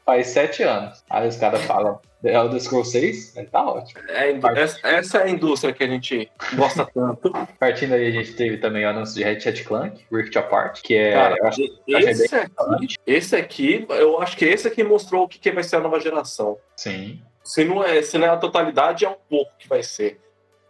[0.05, 1.03] faz 7 anos.
[1.09, 4.01] Aí os caras falam The Elder Scrolls 6, aí tá ótimo.
[4.09, 7.31] É essa, essa é a indústria que a gente gosta tanto.
[7.57, 11.13] Partindo aí, a gente teve também o anúncio de Ratchet Clank, Rift Apart, que é.
[11.13, 15.39] Cara, eu acho, esse aqui, esse aqui, eu acho que esse aqui mostrou o que,
[15.39, 16.57] que vai ser a nova geração.
[16.75, 17.21] Sim.
[17.49, 20.21] Se não, é, se não é a totalidade, é um pouco que vai ser.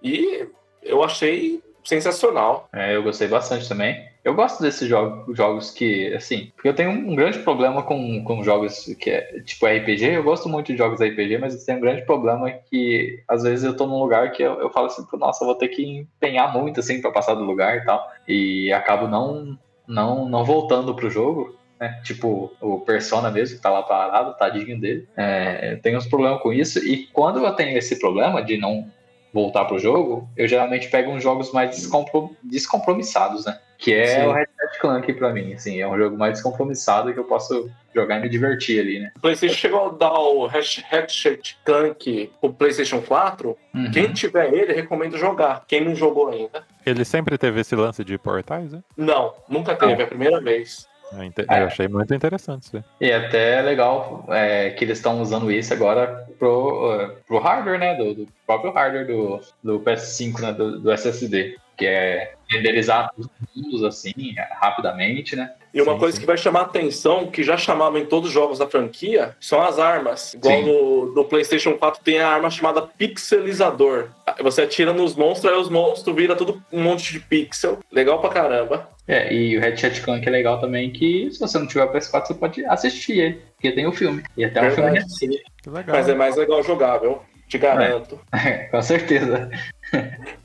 [0.01, 0.47] E
[0.81, 2.69] eu achei sensacional.
[2.71, 4.07] É, eu gostei bastante também.
[4.23, 8.41] Eu gosto desses jogos, jogos que, assim, porque eu tenho um grande problema com, com
[8.45, 10.05] jogos que é tipo RPG.
[10.05, 13.65] Eu gosto muito de jogos RPG, mas eu tenho um grande problema que às vezes
[13.65, 16.79] eu tô num lugar que eu, eu falo assim, nossa, vou ter que empenhar muito
[16.79, 21.59] assim para passar do lugar e tal, e acabo não não não voltando pro jogo.
[21.79, 22.01] Né?
[22.03, 25.07] Tipo, o Persona mesmo, que tá lá parado, tadinho dele.
[25.15, 28.85] É, eu tenho uns problemas com isso, e quando eu tenho esse problema de não
[29.31, 33.59] voltar pro jogo, eu geralmente pego uns jogos mais descompro- descompromissados, né?
[33.77, 34.27] Que é Sim.
[34.27, 37.69] o Red Dead Clank pra mim, assim, é um jogo mais descompromissado que eu posso
[37.95, 39.11] jogar e me divertir ali, né?
[39.15, 43.55] O PlayStation chegou a dar o Hash- Ratchet Clank pro PlayStation 4.
[43.73, 43.91] Uhum.
[43.91, 45.63] Quem tiver ele, recomendo jogar.
[45.65, 46.63] Quem não jogou ainda.
[46.85, 48.81] Ele sempre teve esse lance de portais, né?
[48.97, 50.88] Não, nunca teve, é a primeira vez.
[51.11, 51.61] Eu, É.
[51.61, 52.83] eu achei muito interessante isso.
[53.01, 57.95] E até é legal é, que eles estão usando isso agora pro, pro hardware, né?
[57.95, 60.53] Do, do próprio hardware do, do PS5, né?
[60.53, 61.57] Do, do SSD.
[61.77, 64.13] Que é renderizar os mundos assim,
[64.59, 65.53] rapidamente, né?
[65.73, 66.21] E uma Sim, coisa sim.
[66.21, 69.61] que vai chamar a atenção, que já chamava em todos os jogos da franquia, são
[69.61, 70.33] as armas.
[70.33, 74.09] Igual no, no PlayStation 4 tem a arma chamada Pixelizador.
[74.41, 77.79] Você atira nos monstros, aí os monstros viram tudo um monte de pixel.
[77.91, 78.89] Legal pra caramba.
[79.11, 82.33] É, e o Ratchet Clank é legal também que se você não tiver PS4, você
[82.35, 84.23] pode assistir ele, porque tem o filme.
[84.37, 85.29] E até um filme Verdade, sim.
[85.63, 85.95] Que legal.
[85.95, 88.19] Mas é mais legal jogável, te garanto.
[88.69, 89.49] com certeza.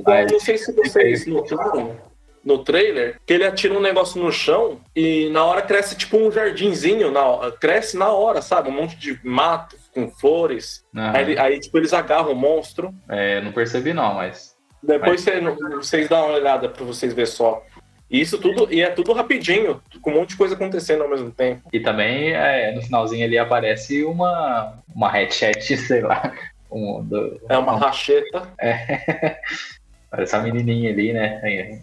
[0.07, 1.95] Aí- não sei se vocês notaram
[2.45, 6.31] no trailer que ele atira um negócio no chão e na hora cresce tipo um
[6.31, 8.69] jardinzinho, na, cresce na hora, sabe?
[8.69, 10.85] Um monte de mato com flores.
[10.95, 12.95] Aí, ele- aí, tipo, eles agarram o monstro.
[13.09, 14.55] É, não percebi não, mas.
[14.83, 17.63] Depois cê- vocês dão uma olhada pra vocês verem só.
[18.11, 21.31] E isso tudo, e é tudo rapidinho, com um monte de coisa acontecendo ao mesmo
[21.31, 21.69] tempo.
[21.73, 26.33] E também é, no finalzinho ali aparece uma, uma headset, sei lá.
[26.71, 28.49] Um, do, É uma racheta.
[30.11, 31.83] Parece a menininha ali, né?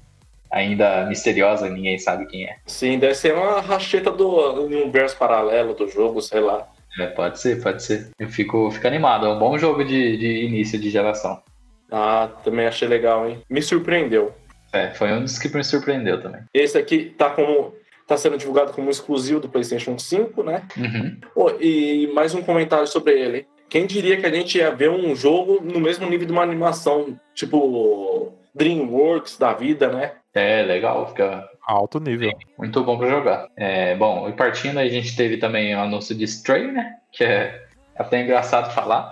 [0.51, 2.57] Ainda misteriosa, ninguém sabe quem é.
[2.65, 6.67] Sim, deve ser uma racheta do universo paralelo do jogo, sei lá.
[6.99, 8.09] É, pode ser, pode ser.
[8.19, 9.25] Eu fico, fico animado.
[9.25, 11.41] É um bom jogo de, de início de geração.
[11.89, 13.41] Ah, também achei legal, hein?
[13.49, 14.33] Me surpreendeu.
[14.73, 16.41] É, foi um dos que me surpreendeu também.
[16.53, 17.73] Esse aqui tá como.
[18.07, 20.63] tá sendo divulgado como exclusivo do PlayStation 5, né?
[20.77, 21.17] Uhum.
[21.33, 23.47] Pô, e mais um comentário sobre ele.
[23.69, 27.17] Quem diria que a gente ia ver um jogo no mesmo nível de uma animação,
[27.33, 30.11] tipo DreamWorks da vida, né?
[30.33, 32.31] É, legal, fica Alto nível.
[32.57, 33.47] muito bom pra jogar.
[33.55, 36.95] É, bom, e partindo, a gente teve também o anúncio de Stray, né?
[37.11, 37.63] Que é
[37.97, 39.09] até engraçado falar.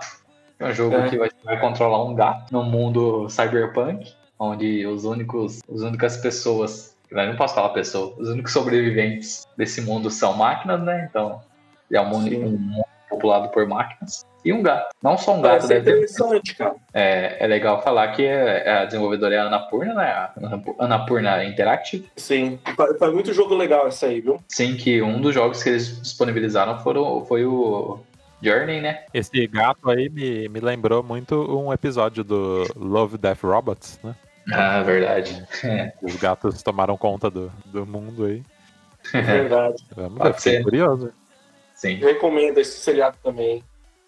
[0.58, 1.08] É um jogo É.
[1.08, 6.96] que vai, vai controlar um gato no mundo cyberpunk, onde os únicos, as únicas pessoas,
[7.10, 11.06] eu não posso falar pessoa, os únicos sobreviventes desse mundo são máquinas, né?
[11.08, 11.42] Então
[11.92, 14.24] É um mundo, um mundo populado por máquinas.
[14.42, 14.88] E um gato.
[15.02, 15.68] Não só um gato.
[15.68, 16.74] Parece interessante, cara.
[16.94, 20.04] É, é legal falar que é, a desenvolvedora é a Anapurna, né?
[20.04, 20.32] A
[20.78, 22.08] Anapurna Interactive.
[22.16, 22.58] Sim.
[22.98, 24.42] Foi muito jogo legal essa aí, viu?
[24.48, 27.98] Sim, que um dos jogos que eles disponibilizaram foram, foi o
[28.40, 29.04] Journey, né?
[29.12, 34.14] Esse gato aí me, me lembrou muito um episódio do Love, Death, Robots, né?
[34.52, 35.46] Ah, verdade.
[35.64, 35.92] É.
[36.02, 38.42] Os gatos tomaram conta do, do mundo aí.
[39.12, 39.84] Verdade.
[39.94, 41.12] Vamos ver, fiquei curioso.
[41.74, 41.98] Sim.
[42.00, 43.64] Eu recomendo esse seriado também.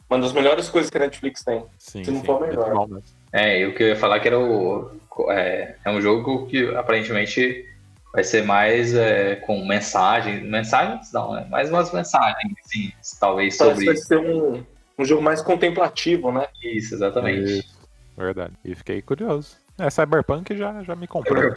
[0.08, 1.64] Uma das melhores coisas que a Netflix tem.
[1.78, 2.86] Sim, Se não sim, for melhor.
[2.86, 3.02] mesmo.
[3.32, 4.90] É, eu que eu ia falar que era o.
[5.30, 7.66] É, é um jogo que aparentemente
[8.12, 10.42] vai ser mais é, com mensagens.
[10.42, 11.46] Mensagens não, né?
[11.50, 14.62] Mais umas mensagens, assim, talvez Parece sobre vai ser um,
[14.98, 16.46] um jogo mais contemplativo, né?
[16.62, 17.60] isso, exatamente.
[17.60, 17.78] Isso,
[18.16, 18.52] verdade.
[18.62, 19.56] E fiquei curioso.
[19.78, 21.54] É, Cyberpunk já, já me comprou.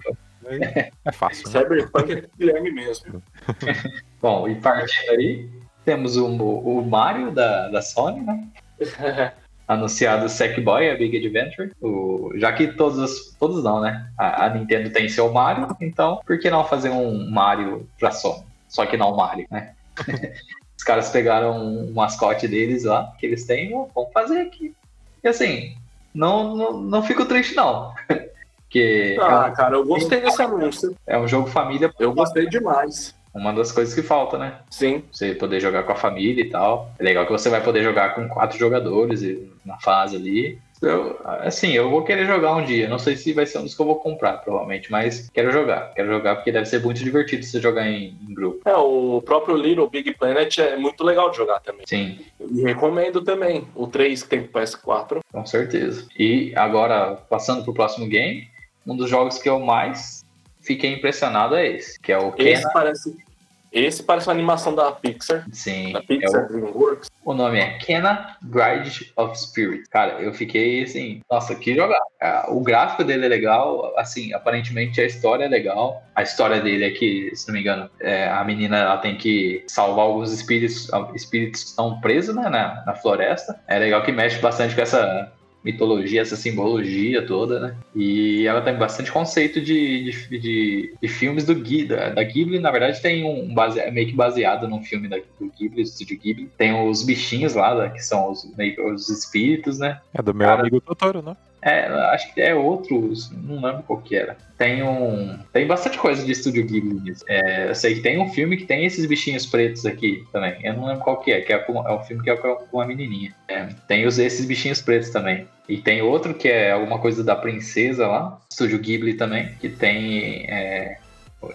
[1.04, 1.60] É fácil, né?
[1.60, 3.22] Cyberpunk é Guilherme mesmo.
[4.22, 5.50] Bom, e partindo aí,
[5.84, 8.48] temos o, o Mario da, da Sony, né?
[9.68, 11.72] Anunciado o Sackboy, a Big Adventure.
[11.82, 14.08] O, já que todos, os- todos não, né?
[14.18, 18.44] A, a Nintendo tem seu Mario, então por que não fazer um Mario pra Sony?
[18.68, 19.74] Só que não Mario, né?
[20.78, 24.76] Os caras pegaram um mascote deles lá, que eles têm, "Ó, vamos fazer aqui.
[25.24, 25.76] E assim,
[26.16, 27.94] não, não, não fico triste não.
[28.66, 30.96] Porque Ah, cara, eu gostei desse anúncio.
[31.08, 33.16] é um jogo família, Eu gostei demais.
[33.34, 34.60] uma das coisas que falta, né?
[34.70, 35.04] Sim.
[35.12, 36.92] você poder jogar com a família e tal.
[37.00, 39.22] É legal que você vai poder jogar com quatro jogadores
[39.66, 40.60] na fase ali.
[40.82, 42.88] Eu, assim, eu vou querer jogar um dia.
[42.88, 45.94] Não sei se vai ser um dos que eu vou comprar, provavelmente, mas quero jogar.
[45.94, 48.62] Quero jogar porque deve ser muito divertido você jogar em, em grupo.
[48.68, 51.86] É, o próprio Little Big Planet é muito legal de jogar também.
[51.88, 53.68] Sim, E recomendo também.
[53.74, 55.20] O 3 que tem pro PS4.
[55.32, 56.08] com certeza.
[56.18, 58.48] E agora, passando pro próximo game,
[58.86, 60.24] um dos jogos que eu mais
[60.62, 62.74] fiquei impressionado é esse, que é o Esse Kena.
[62.74, 63.26] parece.
[63.72, 65.46] Esse parece uma animação da Pixar.
[65.52, 67.10] Sim, Da é o Pixar Dreamworks.
[67.26, 69.90] O nome é Kena Bride of Spirit.
[69.90, 72.00] Cara, eu fiquei assim, nossa, que jogar.
[72.22, 76.04] Ah, O gráfico dele é legal, assim, aparentemente a história é legal.
[76.14, 79.64] A história dele é que, se não me engano, é, a menina ela tem que
[79.68, 83.60] salvar alguns espíritos, espíritos que estão presos né, na, na floresta.
[83.68, 85.34] É legal que mexe bastante com essa
[85.66, 87.76] mitologia, essa simbologia toda, né?
[87.96, 92.60] E ela tem bastante conceito de, de, de, de filmes do Gui, da, Ghibli.
[92.60, 95.82] Na verdade, tem um base, é meio que baseado num filme da, do Ghibli, do
[95.82, 96.50] estúdio Ghibli.
[96.58, 100.00] Tem os bichinhos lá, né, que são os, meio os espíritos, né?
[100.14, 101.36] É do meu Cara- amigo Totoro, né?
[101.66, 104.38] É, acho que é outros, não lembro qual que era.
[104.56, 105.40] Tem um.
[105.52, 107.12] Tem bastante coisa de estúdio Ghibli.
[107.28, 110.56] É, eu sei que tem um filme que tem esses bichinhos pretos aqui também.
[110.64, 112.56] Eu não lembro qual que é, que é, com- é um filme que é com
[112.56, 113.34] com uma menininha.
[113.48, 115.48] É, tem os, esses bichinhos pretos também.
[115.68, 120.46] E tem outro que é alguma coisa da princesa lá, estúdio Ghibli também, que tem
[120.48, 120.98] é,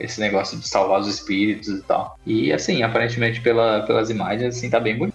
[0.01, 2.18] esse negócio de salvar os espíritos e tal.
[2.27, 5.14] E assim, aparentemente pela, pelas imagens, assim, tá bem bonito.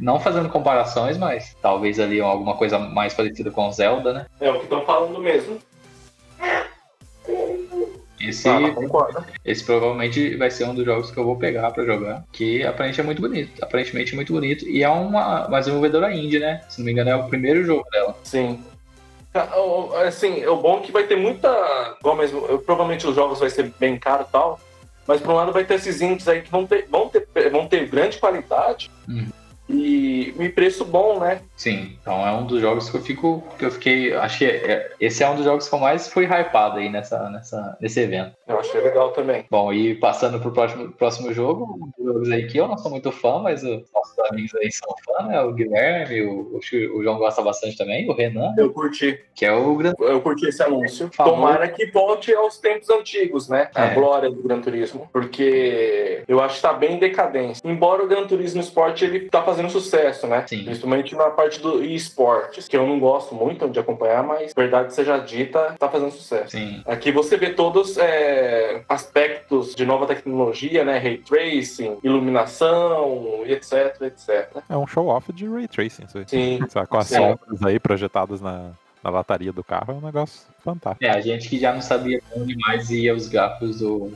[0.00, 4.26] Não fazendo comparações, mas talvez ali alguma coisa mais parecida com Zelda, né?
[4.40, 5.58] É o que estão falando mesmo.
[8.20, 8.60] Esse, Ah,
[9.44, 13.00] esse provavelmente vai ser um dos jogos que eu vou pegar pra jogar, que aparentemente
[13.00, 16.60] é muito bonito, aparentemente é muito bonito e é uma, uma desenvolvedora indie, né?
[16.68, 18.14] Se não me engano é o primeiro jogo dela.
[18.22, 18.62] Sim.
[19.32, 19.48] Ah,
[20.06, 21.48] Assim, o bom é que vai ter muita.
[22.00, 24.60] Igual mesmo, eu- provavelmente os jogos vai ser bem caro e tal.
[25.06, 27.66] Mas por um lado vai ter esses indies aí que vão ter, vão ter, vão
[27.66, 29.28] ter grande qualidade Uhum.
[29.72, 31.40] E, e preço bom, né?
[31.56, 34.90] Sim, então é um dos jogos que eu fico, que eu fiquei, acho que é-
[35.00, 38.32] esse é um dos jogos que eu mais fui hypado aí nessa, nessa, nesse evento.
[38.48, 39.44] Eu achei legal também.
[39.50, 41.64] Bom, e passando pro próximo, próximo jogo,
[41.98, 44.70] um dos jogos aí que eu não sou muito fã, mas os nossos amigos aí
[44.72, 45.40] são fã, né?
[45.42, 49.18] O Guilherme, o, o João gosta bastante também, o Renan, Eu curti.
[49.34, 51.10] que é o Gran Eu curti esse anúncio.
[51.14, 51.32] favor.
[51.34, 53.68] Tomara que volte aos tempos antigos, né?
[53.74, 53.94] A É.
[53.94, 55.08] glória do Gran Turismo.
[55.12, 57.60] Porque eu acho que tá bem em decadência.
[57.64, 60.44] Embora o Gran Turismo Sport ele tá fazendo sucesso, né?
[60.46, 60.64] Sim.
[60.64, 65.18] Principalmente na parte do esportes, que eu não gosto muito de acompanhar, mas verdade seja
[65.18, 66.50] dita, tá fazendo sucesso.
[66.50, 70.98] Sim, Aqui você vê todos é, aspectos de nova tecnologia, né?
[70.98, 74.62] Ray tracing, iluminação, e etc, etc.
[74.68, 76.24] É um show-off de Ray Tracing, isso aí.
[76.26, 76.58] Sim.
[76.88, 77.16] Com as Sim.
[77.16, 78.70] sombras aí projetadas na,
[79.02, 81.04] na lataria do carro, é um negócio fantástico.
[81.04, 84.12] É, a gente que já não sabia onde mais ia os gráficos do,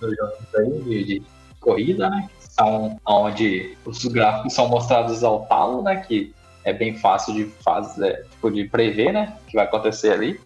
[0.00, 1.22] do jogo aí, de, de
[1.60, 2.28] corrida, né?
[2.58, 5.96] São onde os gráficos são mostrados ao talo, né?
[5.96, 6.34] Que
[6.64, 9.36] é bem fácil de fazer, tipo, de prever, né?
[9.42, 10.40] O que vai acontecer ali.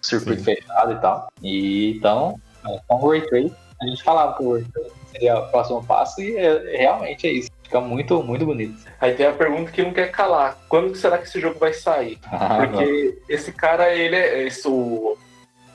[0.00, 0.54] Circuito Sim.
[0.54, 1.28] fechado e tal.
[1.42, 4.64] E então, é, com o Ray Tracing, a gente falava que o Ray
[5.10, 7.50] seria o próximo passo e é- realmente é isso.
[7.62, 8.78] Fica muito, muito bonito.
[9.00, 10.56] Aí tem a pergunta que não quer calar.
[10.68, 12.18] Quando será que esse jogo vai sair?
[12.30, 14.44] Porque esse cara, ele é.
[14.44, 15.18] Esse, o,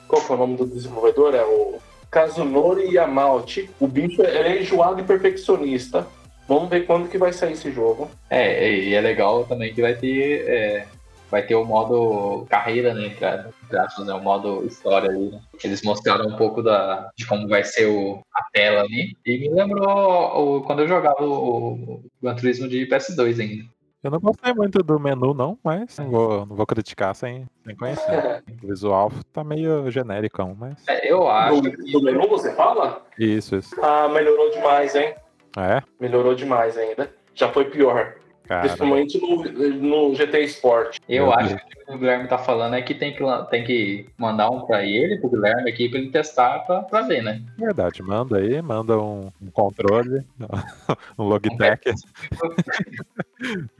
[0.07, 1.35] qual que é o nome do desenvolvedor?
[1.35, 1.79] É o
[2.11, 3.69] Kazunori Yamauchi.
[3.79, 6.05] O bicho é enjoado e perfeccionista.
[6.47, 8.11] Vamos ver quando que vai sair esse jogo.
[8.29, 10.45] É, e é legal também que vai ter.
[10.47, 10.85] É,
[11.29, 13.09] vai ter o modo carreira, né?
[13.17, 15.39] Cara, né, o modo história ali, né?
[15.63, 19.15] Eles mostraram um pouco da, de como vai ser o, a tela ali.
[19.25, 23.63] E me lembrou o, quando eu jogava o, o Gran Turismo de PS2 ainda.
[24.03, 27.75] Eu não gostei muito do menu, não, mas não vou, não vou criticar sem, sem
[27.75, 28.43] conhecer.
[28.63, 30.87] O visual tá meio genérico, mas.
[30.87, 31.61] É, eu acho.
[31.61, 33.05] Do, do menu você fala?
[33.19, 33.75] Isso, isso.
[33.79, 35.13] Ah, melhorou demais, hein?
[35.55, 35.83] É?
[35.99, 37.13] Melhorou demais ainda.
[37.35, 38.15] Já foi pior.
[38.51, 38.63] Cara.
[38.63, 40.97] Principalmente no, no GT Sport.
[41.07, 43.63] Eu Meu acho que o que o Guilherme tá falando é que tem que, tem
[43.63, 47.41] que mandar um pra ele, pro Guilherme aqui, pra ele testar pra, pra ver, né?
[47.57, 50.27] Verdade, manda aí, manda um, um controle,
[51.17, 51.93] um Logitech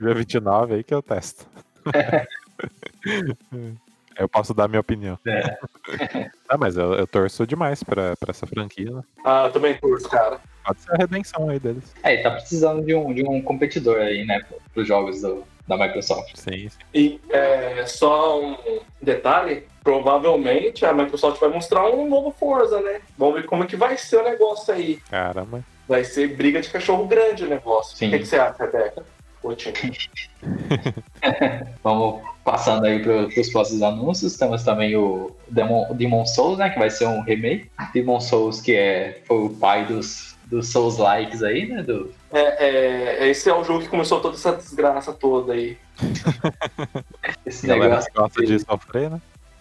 [0.16, 1.46] 29 aí que eu testo.
[4.18, 5.18] Eu posso dar minha opinião.
[5.26, 5.56] É.
[6.48, 8.90] Ah, mas eu, eu torço demais pra, pra essa franquia.
[8.90, 9.02] né?
[9.24, 10.38] Ah, eu também curto, cara.
[10.62, 11.94] Pode ser a redenção aí deles.
[12.02, 15.44] É, ele tá precisando de um, de um competidor aí, né, pro- pros jogos do,
[15.66, 16.36] da Microsoft.
[16.36, 16.78] Sim, sim.
[16.92, 23.00] E é, só um detalhe, provavelmente a Microsoft vai mostrar um novo Forza, né?
[23.16, 24.96] Vamos ver como é que vai ser o negócio aí.
[25.10, 25.64] Caramba.
[25.88, 27.96] Vai ser briga de cachorro grande o negócio.
[27.96, 28.08] Sim.
[28.08, 29.02] O que, que você acha, Rebeca?
[31.82, 34.36] Vamos passando aí pro, pros próximos anúncios.
[34.36, 37.70] Temos também o Demon, Demon Souls, né, que vai ser um remake.
[37.94, 43.28] Demon Souls, que é, foi o pai dos, dos Souls-likes aí, né, do, É, é,
[43.28, 45.76] esse é o jogo que começou toda essa desgraça toda aí.
[47.46, 49.20] esse negócio gosta de- sofrer, né?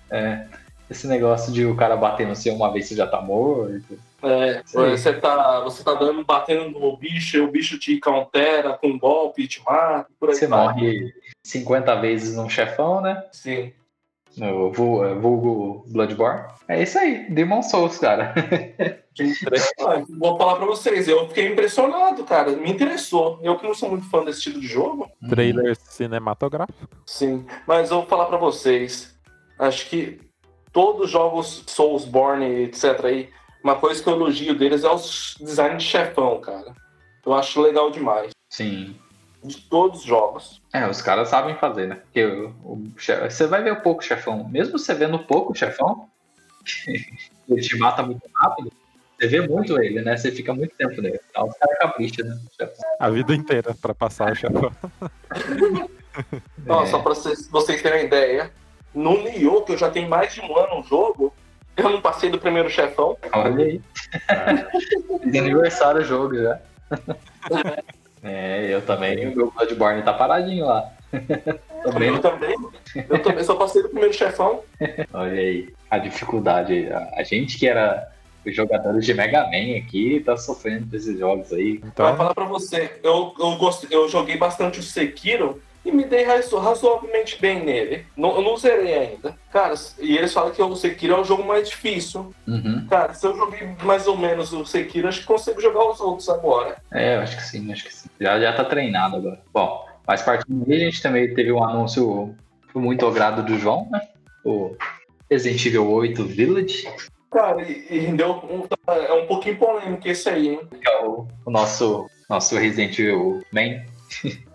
[0.10, 0.46] É,
[0.90, 3.98] esse negócio de o cara bater no seu uma vez você já tá morto.
[4.24, 4.78] É, Sim.
[4.90, 9.00] você tá, você tá dando, batendo no bicho, e o bicho te countera com um
[9.00, 10.66] golpe, te mata, por aí Você vai.
[10.66, 11.14] morre
[11.44, 13.26] 50 vezes num chefão, né?
[13.32, 13.74] Sim.
[14.38, 14.70] No
[15.04, 16.46] é, vulgo Bloodborne.
[16.68, 18.34] É isso aí, Demon Souls, cara.
[20.18, 22.52] Vou falar pra vocês, eu fiquei impressionado, cara.
[22.52, 23.40] Me interessou.
[23.42, 25.10] Eu que não sou muito fã desse estilo de jogo.
[25.30, 26.88] Trailer cinematográfico.
[27.06, 27.46] Sim.
[27.68, 29.14] Mas eu vou falar pra vocês.
[29.60, 30.22] Acho que
[30.72, 33.04] todos os jogos Soulsborne, etc.
[33.04, 33.30] aí,
[33.62, 36.74] uma coisa que eu elogio deles é os design de chefão, cara.
[37.26, 38.32] Eu acho legal demais.
[38.50, 38.96] Sim.
[39.44, 40.62] De todos os jogos.
[40.72, 41.96] É, os caras sabem fazer, né?
[41.96, 44.48] Porque o, o você vai ver pouco chefão.
[44.48, 46.08] Mesmo você vendo pouco chefão,
[47.50, 48.72] ele te mata muito rápido.
[49.20, 50.18] Você vê muito ele, né?
[50.18, 51.20] Você fica muito tempo nele.
[51.30, 52.40] Então os caras capricham, né?
[52.58, 52.86] chefão.
[53.00, 54.72] A vida inteira pra passar o chefão.
[56.68, 56.86] Ó, É.
[56.88, 58.52] Só pra vocês, vocês terem uma ideia.
[58.94, 61.34] No Nioh, que eu já tenho mais de um ano no jogo,
[61.78, 63.18] eu não passei do primeiro chefão.
[63.32, 63.82] Olha aí.
[65.24, 66.60] De aniversário o jogo já.
[68.24, 69.28] É, eu também.
[69.28, 70.92] O meu Bloodborne tá paradinho lá.
[71.84, 72.56] também, Eu também.
[73.10, 74.62] Eu também só passei do primeiro chefão.
[75.14, 76.88] olha aí a dificuldade.
[77.16, 78.10] A, gente que era
[78.46, 81.78] os jogadores de Mega Man aqui tá sofrendo desses jogos aí.
[81.78, 86.04] Vai Então, falar pra você, eu, eu, gosto, eu joguei bastante o Sekiro e me
[86.06, 88.06] dei razo- razoavelmente bem nele.
[88.16, 89.36] Não, eu não zerei ainda.
[89.52, 92.34] Cara, e eles falam que o Sekiro é o jogo mais difícil.
[92.48, 92.86] Uhum.
[92.90, 96.30] Cara, se eu joguei mais ou menos o Sekiro, acho que consigo jogar os outros
[96.30, 96.78] agora.
[96.94, 98.10] É, eu acho que sim, acho que sim.
[98.20, 99.42] Já, já tá treinado agora.
[99.54, 102.36] Bom, mas partindo daí, a gente também teve um anúncio
[102.76, 104.02] muito ao grado do João, né?
[104.46, 104.76] O
[105.30, 106.88] Resident Evil 8 Village,
[107.32, 110.60] Cara, e, e rendeu um, é um pouquinho polêmico esse aí, hein?
[110.86, 113.84] é o, o nosso, nosso Resident Evil Man.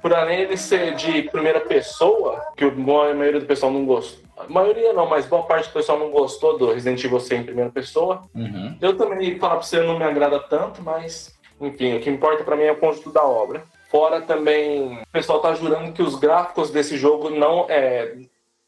[0.03, 4.25] Por além de ser de primeira pessoa, que a maioria do pessoal não gostou.
[4.37, 7.45] A maioria não, mas boa parte do pessoal não gostou do Resident Evil ser em
[7.45, 8.25] primeira pessoa.
[8.35, 8.77] Uhum.
[8.81, 12.57] Eu também, falar pra você, não me agrada tanto, mas, enfim, o que importa pra
[12.57, 13.65] mim é o conjunto da obra.
[13.91, 18.15] Fora também, o pessoal tá jurando que os gráficos desse jogo não é,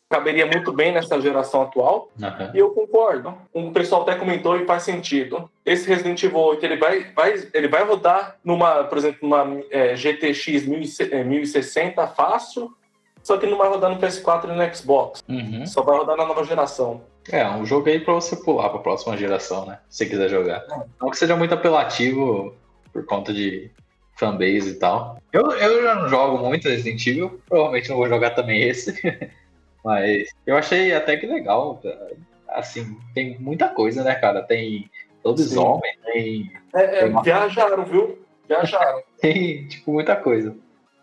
[0.08, 2.10] caberia muito bem nessa geração atual.
[2.20, 2.50] Aham.
[2.54, 3.34] E eu concordo.
[3.54, 5.50] Um pessoal até comentou e faz sentido.
[5.64, 9.94] Esse Resident Evil 8 ele vai, vai, ele vai rodar numa, por exemplo, numa é,
[9.94, 12.72] GTX 1060 é, 1060 fácil,
[13.22, 15.22] só que não vai rodar no PS4 e no Xbox.
[15.28, 15.66] Uhum.
[15.66, 17.02] Só vai rodar na nova geração.
[17.30, 19.78] É, um jogo aí pra você pular pra próxima geração, né?
[19.90, 20.64] Se você quiser jogar.
[20.98, 22.54] Não que seja muito apelativo
[22.90, 23.70] por conta de
[24.16, 25.18] fanbase e tal.
[25.30, 28.98] Eu, eu já não jogo muito Resident Evil, provavelmente não vou jogar também esse.
[29.88, 31.80] Mas eu achei até que legal.
[32.46, 34.42] Assim, tem muita coisa, né, cara?
[34.42, 34.90] Tem
[35.24, 38.18] lobisomem, tem, É, é, Tem uma- viajaram, viu?
[38.46, 39.02] Viajaram.
[39.18, 40.54] tem, tipo, muita coisa.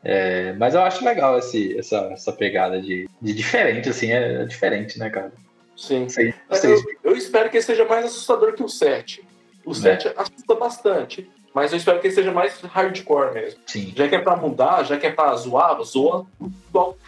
[0.04, 4.46] É, mas eu acho legal esse, essa, essa pegada de, de diferente, assim, é, é
[4.46, 5.34] diferente, né, cara?
[5.76, 6.08] Sim.
[6.08, 9.24] Sei, Mas sei- Eu, eu espero que ele seja mais assustador que o 7.
[9.66, 11.28] O 7 assusta bastante.
[11.56, 13.60] Mas eu espero que ele seja mais hardcore mesmo.
[13.66, 13.92] sim.
[13.96, 16.28] Já que é pra mudar, já que é pra zoar, zoa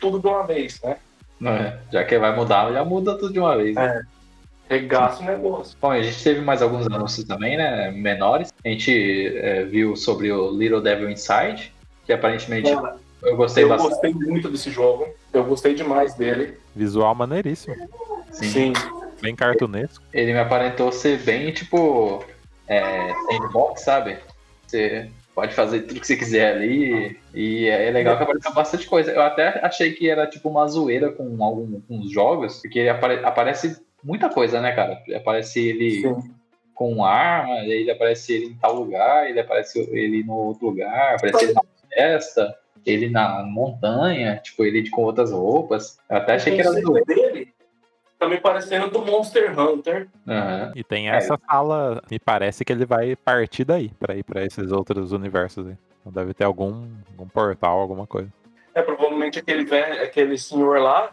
[0.02, 0.98] tudo de uma vez, né?
[1.44, 3.76] É, já que vai mudar, já muda tudo de uma vez.
[3.76, 4.04] né?
[4.70, 5.78] regaça o negócio.
[5.82, 7.92] Bom, a gente teve mais alguns anúncios também, né?
[7.92, 8.54] Menores.
[8.64, 11.74] A gente é, viu sobre o Little Devil Inside,
[12.06, 13.92] que aparentemente Cara, eu gostei eu bastante.
[13.92, 15.08] gostei muito desse jogo.
[15.34, 16.58] Eu gostei demais dele.
[16.76, 17.76] Visual maneiríssimo.
[18.32, 18.74] Sim.
[19.22, 20.04] Bem cartunesco.
[20.14, 22.24] Ele me aparentou ser bem, tipo,
[22.68, 24.18] é, sandbox, sabe?
[24.66, 27.16] Você pode fazer tudo que você quiser ali.
[27.32, 29.12] E é legal que apareceu bastante coisa.
[29.12, 33.80] Eu até achei que era tipo uma zoeira com alguns jogos, porque ele apare- aparece
[34.04, 35.00] muita coisa, né, cara?
[35.16, 36.16] Aparece ele Sim.
[36.74, 41.44] com arma, ele aparece ele em tal lugar, ele aparece ele no outro lugar, aparece
[41.46, 46.00] ele na floresta, ele na montanha, tipo, ele com outras roupas.
[46.10, 47.06] Eu até achei que era zoeira.
[48.18, 50.07] Tá me parecendo do Monster Hunter.
[50.28, 50.72] Aham.
[50.76, 51.15] E tem É.
[51.15, 55.68] essa sala, me parece que ele vai partir daí, pra ir pra esses outros universos
[55.68, 55.78] aí.
[56.01, 58.30] Então deve ter algum, algum portal, alguma coisa.
[58.74, 61.11] É, provavelmente aquele, velho, aquele senhor lá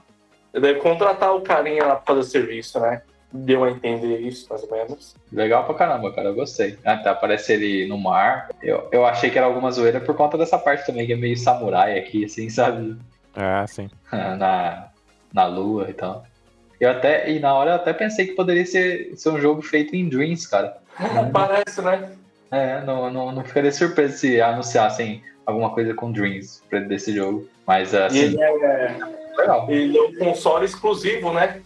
[0.52, 3.02] deve contratar o carinha lá pra fazer serviço, né?
[3.36, 5.16] Deu a entender isso, mais ou menos.
[5.32, 6.28] Legal pra caramba, cara.
[6.28, 6.78] Eu gostei.
[6.84, 7.11] Ah, tá.
[7.11, 8.48] Aparece ele no mar.
[8.62, 11.36] Eu, eu achei que era alguma zoeira por conta dessa parte também, que é meio
[11.36, 12.96] samurai aqui, assim, sabe?
[13.34, 13.90] É, sim.
[14.12, 14.86] na,
[15.32, 16.24] na lua e tal.
[16.81, 19.95] Eu até, e na hora eu até pensei que poderia ser, ser um jogo feito
[19.95, 20.77] em Dreams, cara.
[21.33, 22.11] Parece, né?
[22.51, 27.49] É, não, não, não ficaria surpreso se anunciassem alguma coisa com Dreams pra- desse jogo.
[27.66, 28.97] Mas assim, ele é,
[29.37, 29.66] legal.
[29.70, 31.61] ele é um console exclusivo, né?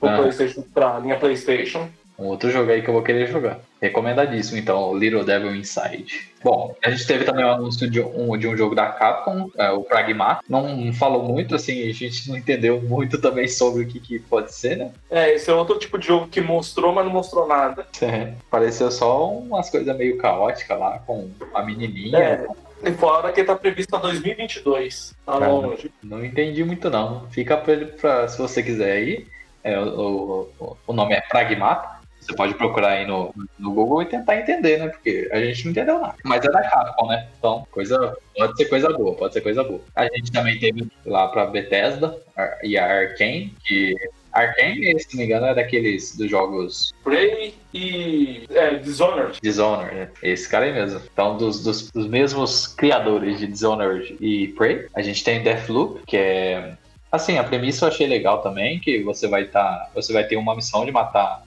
[0.00, 0.16] Pro Ah.
[0.18, 1.88] PlayStation, pra linha PlayStation.
[2.18, 3.58] Um outro jogo aí que eu vou querer jogar.
[3.84, 6.32] Recomendadíssimo, então, o Little Devil Inside.
[6.42, 9.70] Bom, a gente teve também o anúncio de um, de um jogo da Capcom, é,
[9.72, 10.40] o Pragma.
[10.48, 14.54] Não falou muito, assim, a gente não entendeu muito também sobre o que, que pode
[14.54, 14.90] ser, né?
[15.10, 17.86] É, esse é outro tipo de jogo que mostrou, mas não mostrou nada.
[18.00, 22.18] É, pareceu só umas coisas meio caóticas lá, com a menininha.
[22.18, 22.46] É.
[22.86, 25.14] E fora que tá previsto pra 2022.
[25.24, 25.90] Tá longe.
[26.02, 27.26] Não entendi muito, não.
[27.30, 29.26] Fica pra, pra- se você quiser aí.
[29.62, 31.93] É, o, o, o nome é Pragmata.
[32.24, 34.88] Você pode procurar aí no, no Google e tentar entender, né?
[34.88, 36.14] Porque a gente não entendeu nada.
[36.24, 37.28] Mas é da Capcom, né?
[37.38, 39.80] Então, coisa, pode ser coisa boa, pode ser coisa boa.
[39.94, 42.18] A gente também teve lá pra Bethesda
[42.62, 43.94] e a Arkane, que.
[44.32, 49.38] Arkane, se não me engano, é daqueles dos jogos Prey e é, Dishonored.
[49.40, 50.08] Dishonored, né?
[50.22, 51.00] Esse cara aí mesmo.
[51.12, 56.16] Então, dos, dos, dos mesmos criadores de Dishonored e Prey, a gente tem Deathloop, que
[56.16, 56.76] é.
[57.12, 59.88] Assim, a premissa eu achei legal também, que você vai estar.
[59.94, 61.44] você vai ter uma missão de matar.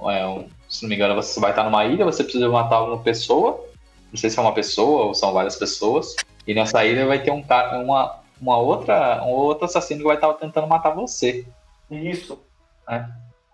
[0.00, 2.98] É, um- se não me engano, você vai estar numa ilha, você precisa matar uma
[2.98, 3.64] pessoa.
[4.10, 6.14] Não sei se é uma pessoa ou são várias pessoas.
[6.46, 10.16] E nessa ilha vai ter um cara, uma, uma outra, um outro assassino que vai
[10.16, 11.46] estar tentando matar você.
[11.90, 12.40] Isso.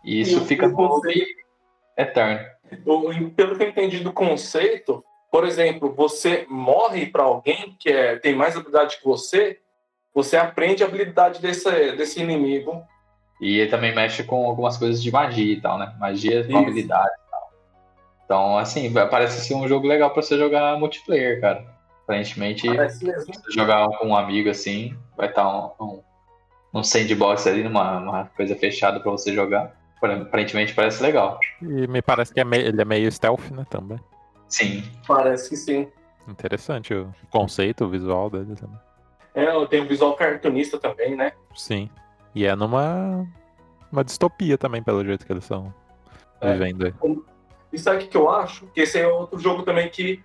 [0.05, 0.69] E isso E fica
[1.97, 2.41] eterno.
[2.85, 8.35] Pelo que eu entendi do conceito, por exemplo, você morre para alguém que é, tem
[8.35, 9.59] mais habilidade que você,
[10.15, 12.83] você aprende a habilidade desse, desse inimigo.
[13.43, 15.93] E ele também mexe com algumas coisas de magia e tal, né?
[15.99, 17.53] Magia com habilidade e tal.
[18.25, 21.67] Então, assim, parece ser um jogo legal pra você jogar multiplayer, cara.
[22.05, 26.03] Aparentemente, se você jogar com um amigo assim, vai estar um, um,
[26.75, 29.73] um sandbox ali, numa uma coisa fechada pra você jogar.
[30.01, 31.39] Aparentemente parece legal.
[31.61, 33.99] E me parece que é meio- ele é meio stealth, né, também.
[34.49, 34.85] Sim.
[35.07, 35.89] Parece que sim.
[36.29, 38.79] Interessante o conceito, o visual dele também.
[39.35, 41.33] É, tem um visual cartunista também, né?
[41.57, 41.91] Sim.
[42.35, 43.27] E é numa
[43.91, 45.73] uma distopia também, pelo jeito que eles estão
[46.41, 46.53] É.
[46.53, 46.95] vivendo aí.
[47.73, 48.67] E sabe o que eu acho?
[48.69, 50.23] Que esse é outro jogo também que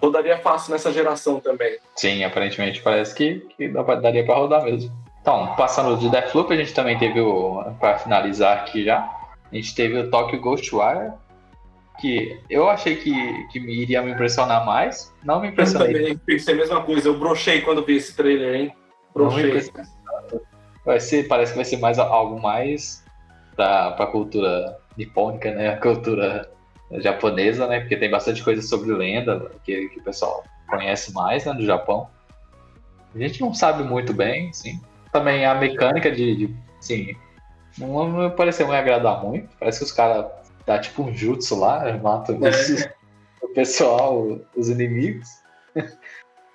[0.00, 1.78] rodaria fácil nessa geração também.
[1.94, 4.92] Sim, aparentemente parece que, que daria pra rodar mesmo.
[5.20, 7.62] Então, passando de Deathloop, a gente também teve o.
[7.78, 11.12] Pra finalizar aqui já, a gente teve o Tokyo Ghostwire,
[12.00, 15.14] que eu achei que, que me iria me impressionar mais.
[15.22, 15.92] Não me Eu impressionei.
[15.94, 17.08] também pensei a mesma coisa.
[17.08, 18.74] Eu brochei quando vi esse trailer, hein?
[19.14, 19.70] Brochei.
[20.84, 23.04] Vai ser, parece que vai ser mais algo mais
[23.54, 25.68] pra, pra cultura nipônica, né?
[25.70, 26.50] A cultura
[26.98, 27.80] japonesa, né?
[27.80, 31.54] Porque tem bastante coisa sobre lenda que, que o pessoal conhece mais, né?
[31.54, 32.08] Do Japão.
[33.14, 34.80] A gente não sabe muito bem, sim.
[35.12, 37.14] Também a mecânica de, de assim,
[37.78, 39.48] não me pareceu me agradar muito.
[39.58, 40.26] Parece que os caras
[40.66, 42.88] dá tipo um jutsu lá, matam os-
[43.42, 45.28] o pessoal, os inimigos.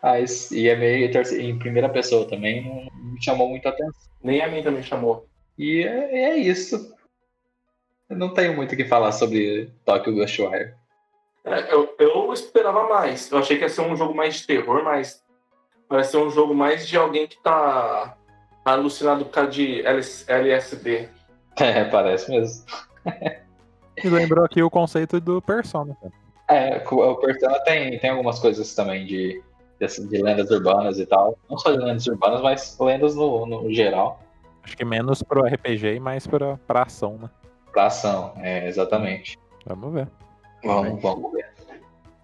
[0.02, 4.10] Mas, e é meio em primeira pessoa também, não me chamou muito a atenção.
[4.24, 5.28] Nem a mim também chamou.
[5.58, 6.96] E é, é isso.
[8.10, 10.74] Eu não tenho muito o que falar sobre Tokyo Ghostwire.
[11.44, 13.32] É, eu, eu esperava mais.
[13.32, 15.24] Eu achei que ia ser um jogo mais de terror, mas
[15.88, 18.18] parece ser um jogo mais de alguém que tá
[18.64, 21.10] alucinado por causa de LS LSD.
[21.60, 22.66] É, parece mesmo.
[24.04, 25.98] E lembrou aqui o conceito do Persona.
[26.00, 26.14] cara.
[26.48, 29.42] É, o Persona tem, tem algumas coisas também de,
[29.80, 31.38] de, de lendas urbanas e tal.
[31.50, 34.22] Não só de lendas urbanas, mas lendas no, no geral.
[34.64, 37.30] Acho que menos pro RPG e mais pra, pra ação, né?
[37.78, 38.34] pra ação.
[38.38, 39.38] É, exatamente.
[39.68, 40.08] Vamos ver.
[40.64, 41.46] Vamos, vamos ver.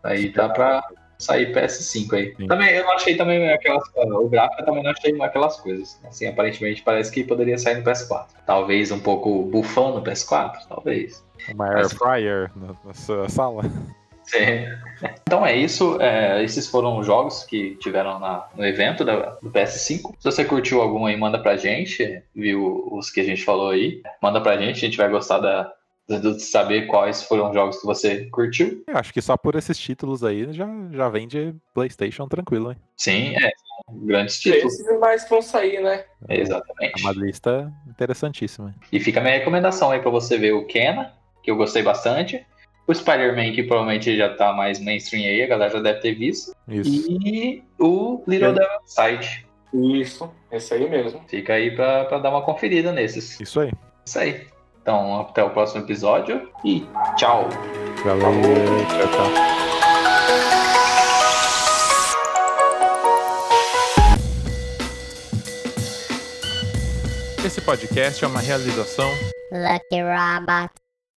[0.03, 0.83] Aí dá pra
[1.19, 2.35] sair PS5 aí.
[2.35, 2.47] Sim.
[2.47, 3.83] Também eu não achei também aquelas.
[3.95, 5.99] O gráfico também não achei aquelas coisas.
[6.05, 8.25] Assim, aparentemente parece que poderia sair no PS4.
[8.47, 11.23] Talvez um pouco bufão no PS4, talvez.
[11.53, 13.63] Uma air fryer na, na sua sala.
[14.25, 14.65] Sim.
[15.27, 15.99] Então é isso.
[15.99, 20.13] é, esses foram os jogos que tiveram na- no evento da- do PS5.
[20.19, 22.21] Se você curtiu algum aí, manda pra gente.
[22.33, 24.01] Viu os que a gente falou aí?
[24.21, 24.77] Manda pra gente.
[24.77, 25.73] A gente vai gostar da,
[26.07, 28.83] de saber quais foram os jogos que você curtiu.
[28.87, 32.77] Eu acho que só por esses títulos aí já, já vende PlayStation tranquilo, hein?
[32.95, 33.39] Sim, é.
[33.89, 34.73] são Grandes títulos.
[34.79, 36.05] Esses mais que vão sair, né?
[36.29, 37.01] É Exatamente.
[37.01, 38.73] uma lista interessantíssima.
[38.91, 41.11] E fica a minha recomendação aí pra você ver o Kena,
[41.41, 42.45] que eu gostei bastante.
[42.85, 46.53] O Spider-Man, que provavelmente já tá mais mainstream aí, a galera já deve ter visto.
[46.67, 47.07] Isso.
[47.09, 48.53] E o Little É.
[48.53, 49.45] Devil Inside.
[50.01, 51.21] Isso, esse aí mesmo.
[51.27, 53.39] Fica aí pra, pra dar uma conferida nesses.
[53.39, 53.71] Isso aí.
[54.05, 54.45] Isso aí.
[54.81, 57.47] Então, até o próximo episódio e tchau!
[58.03, 58.31] Valeu.
[58.89, 60.43] Tchau, tchau.
[67.45, 69.09] Esse podcast é uma realização
[69.51, 70.82] Lucky Robot.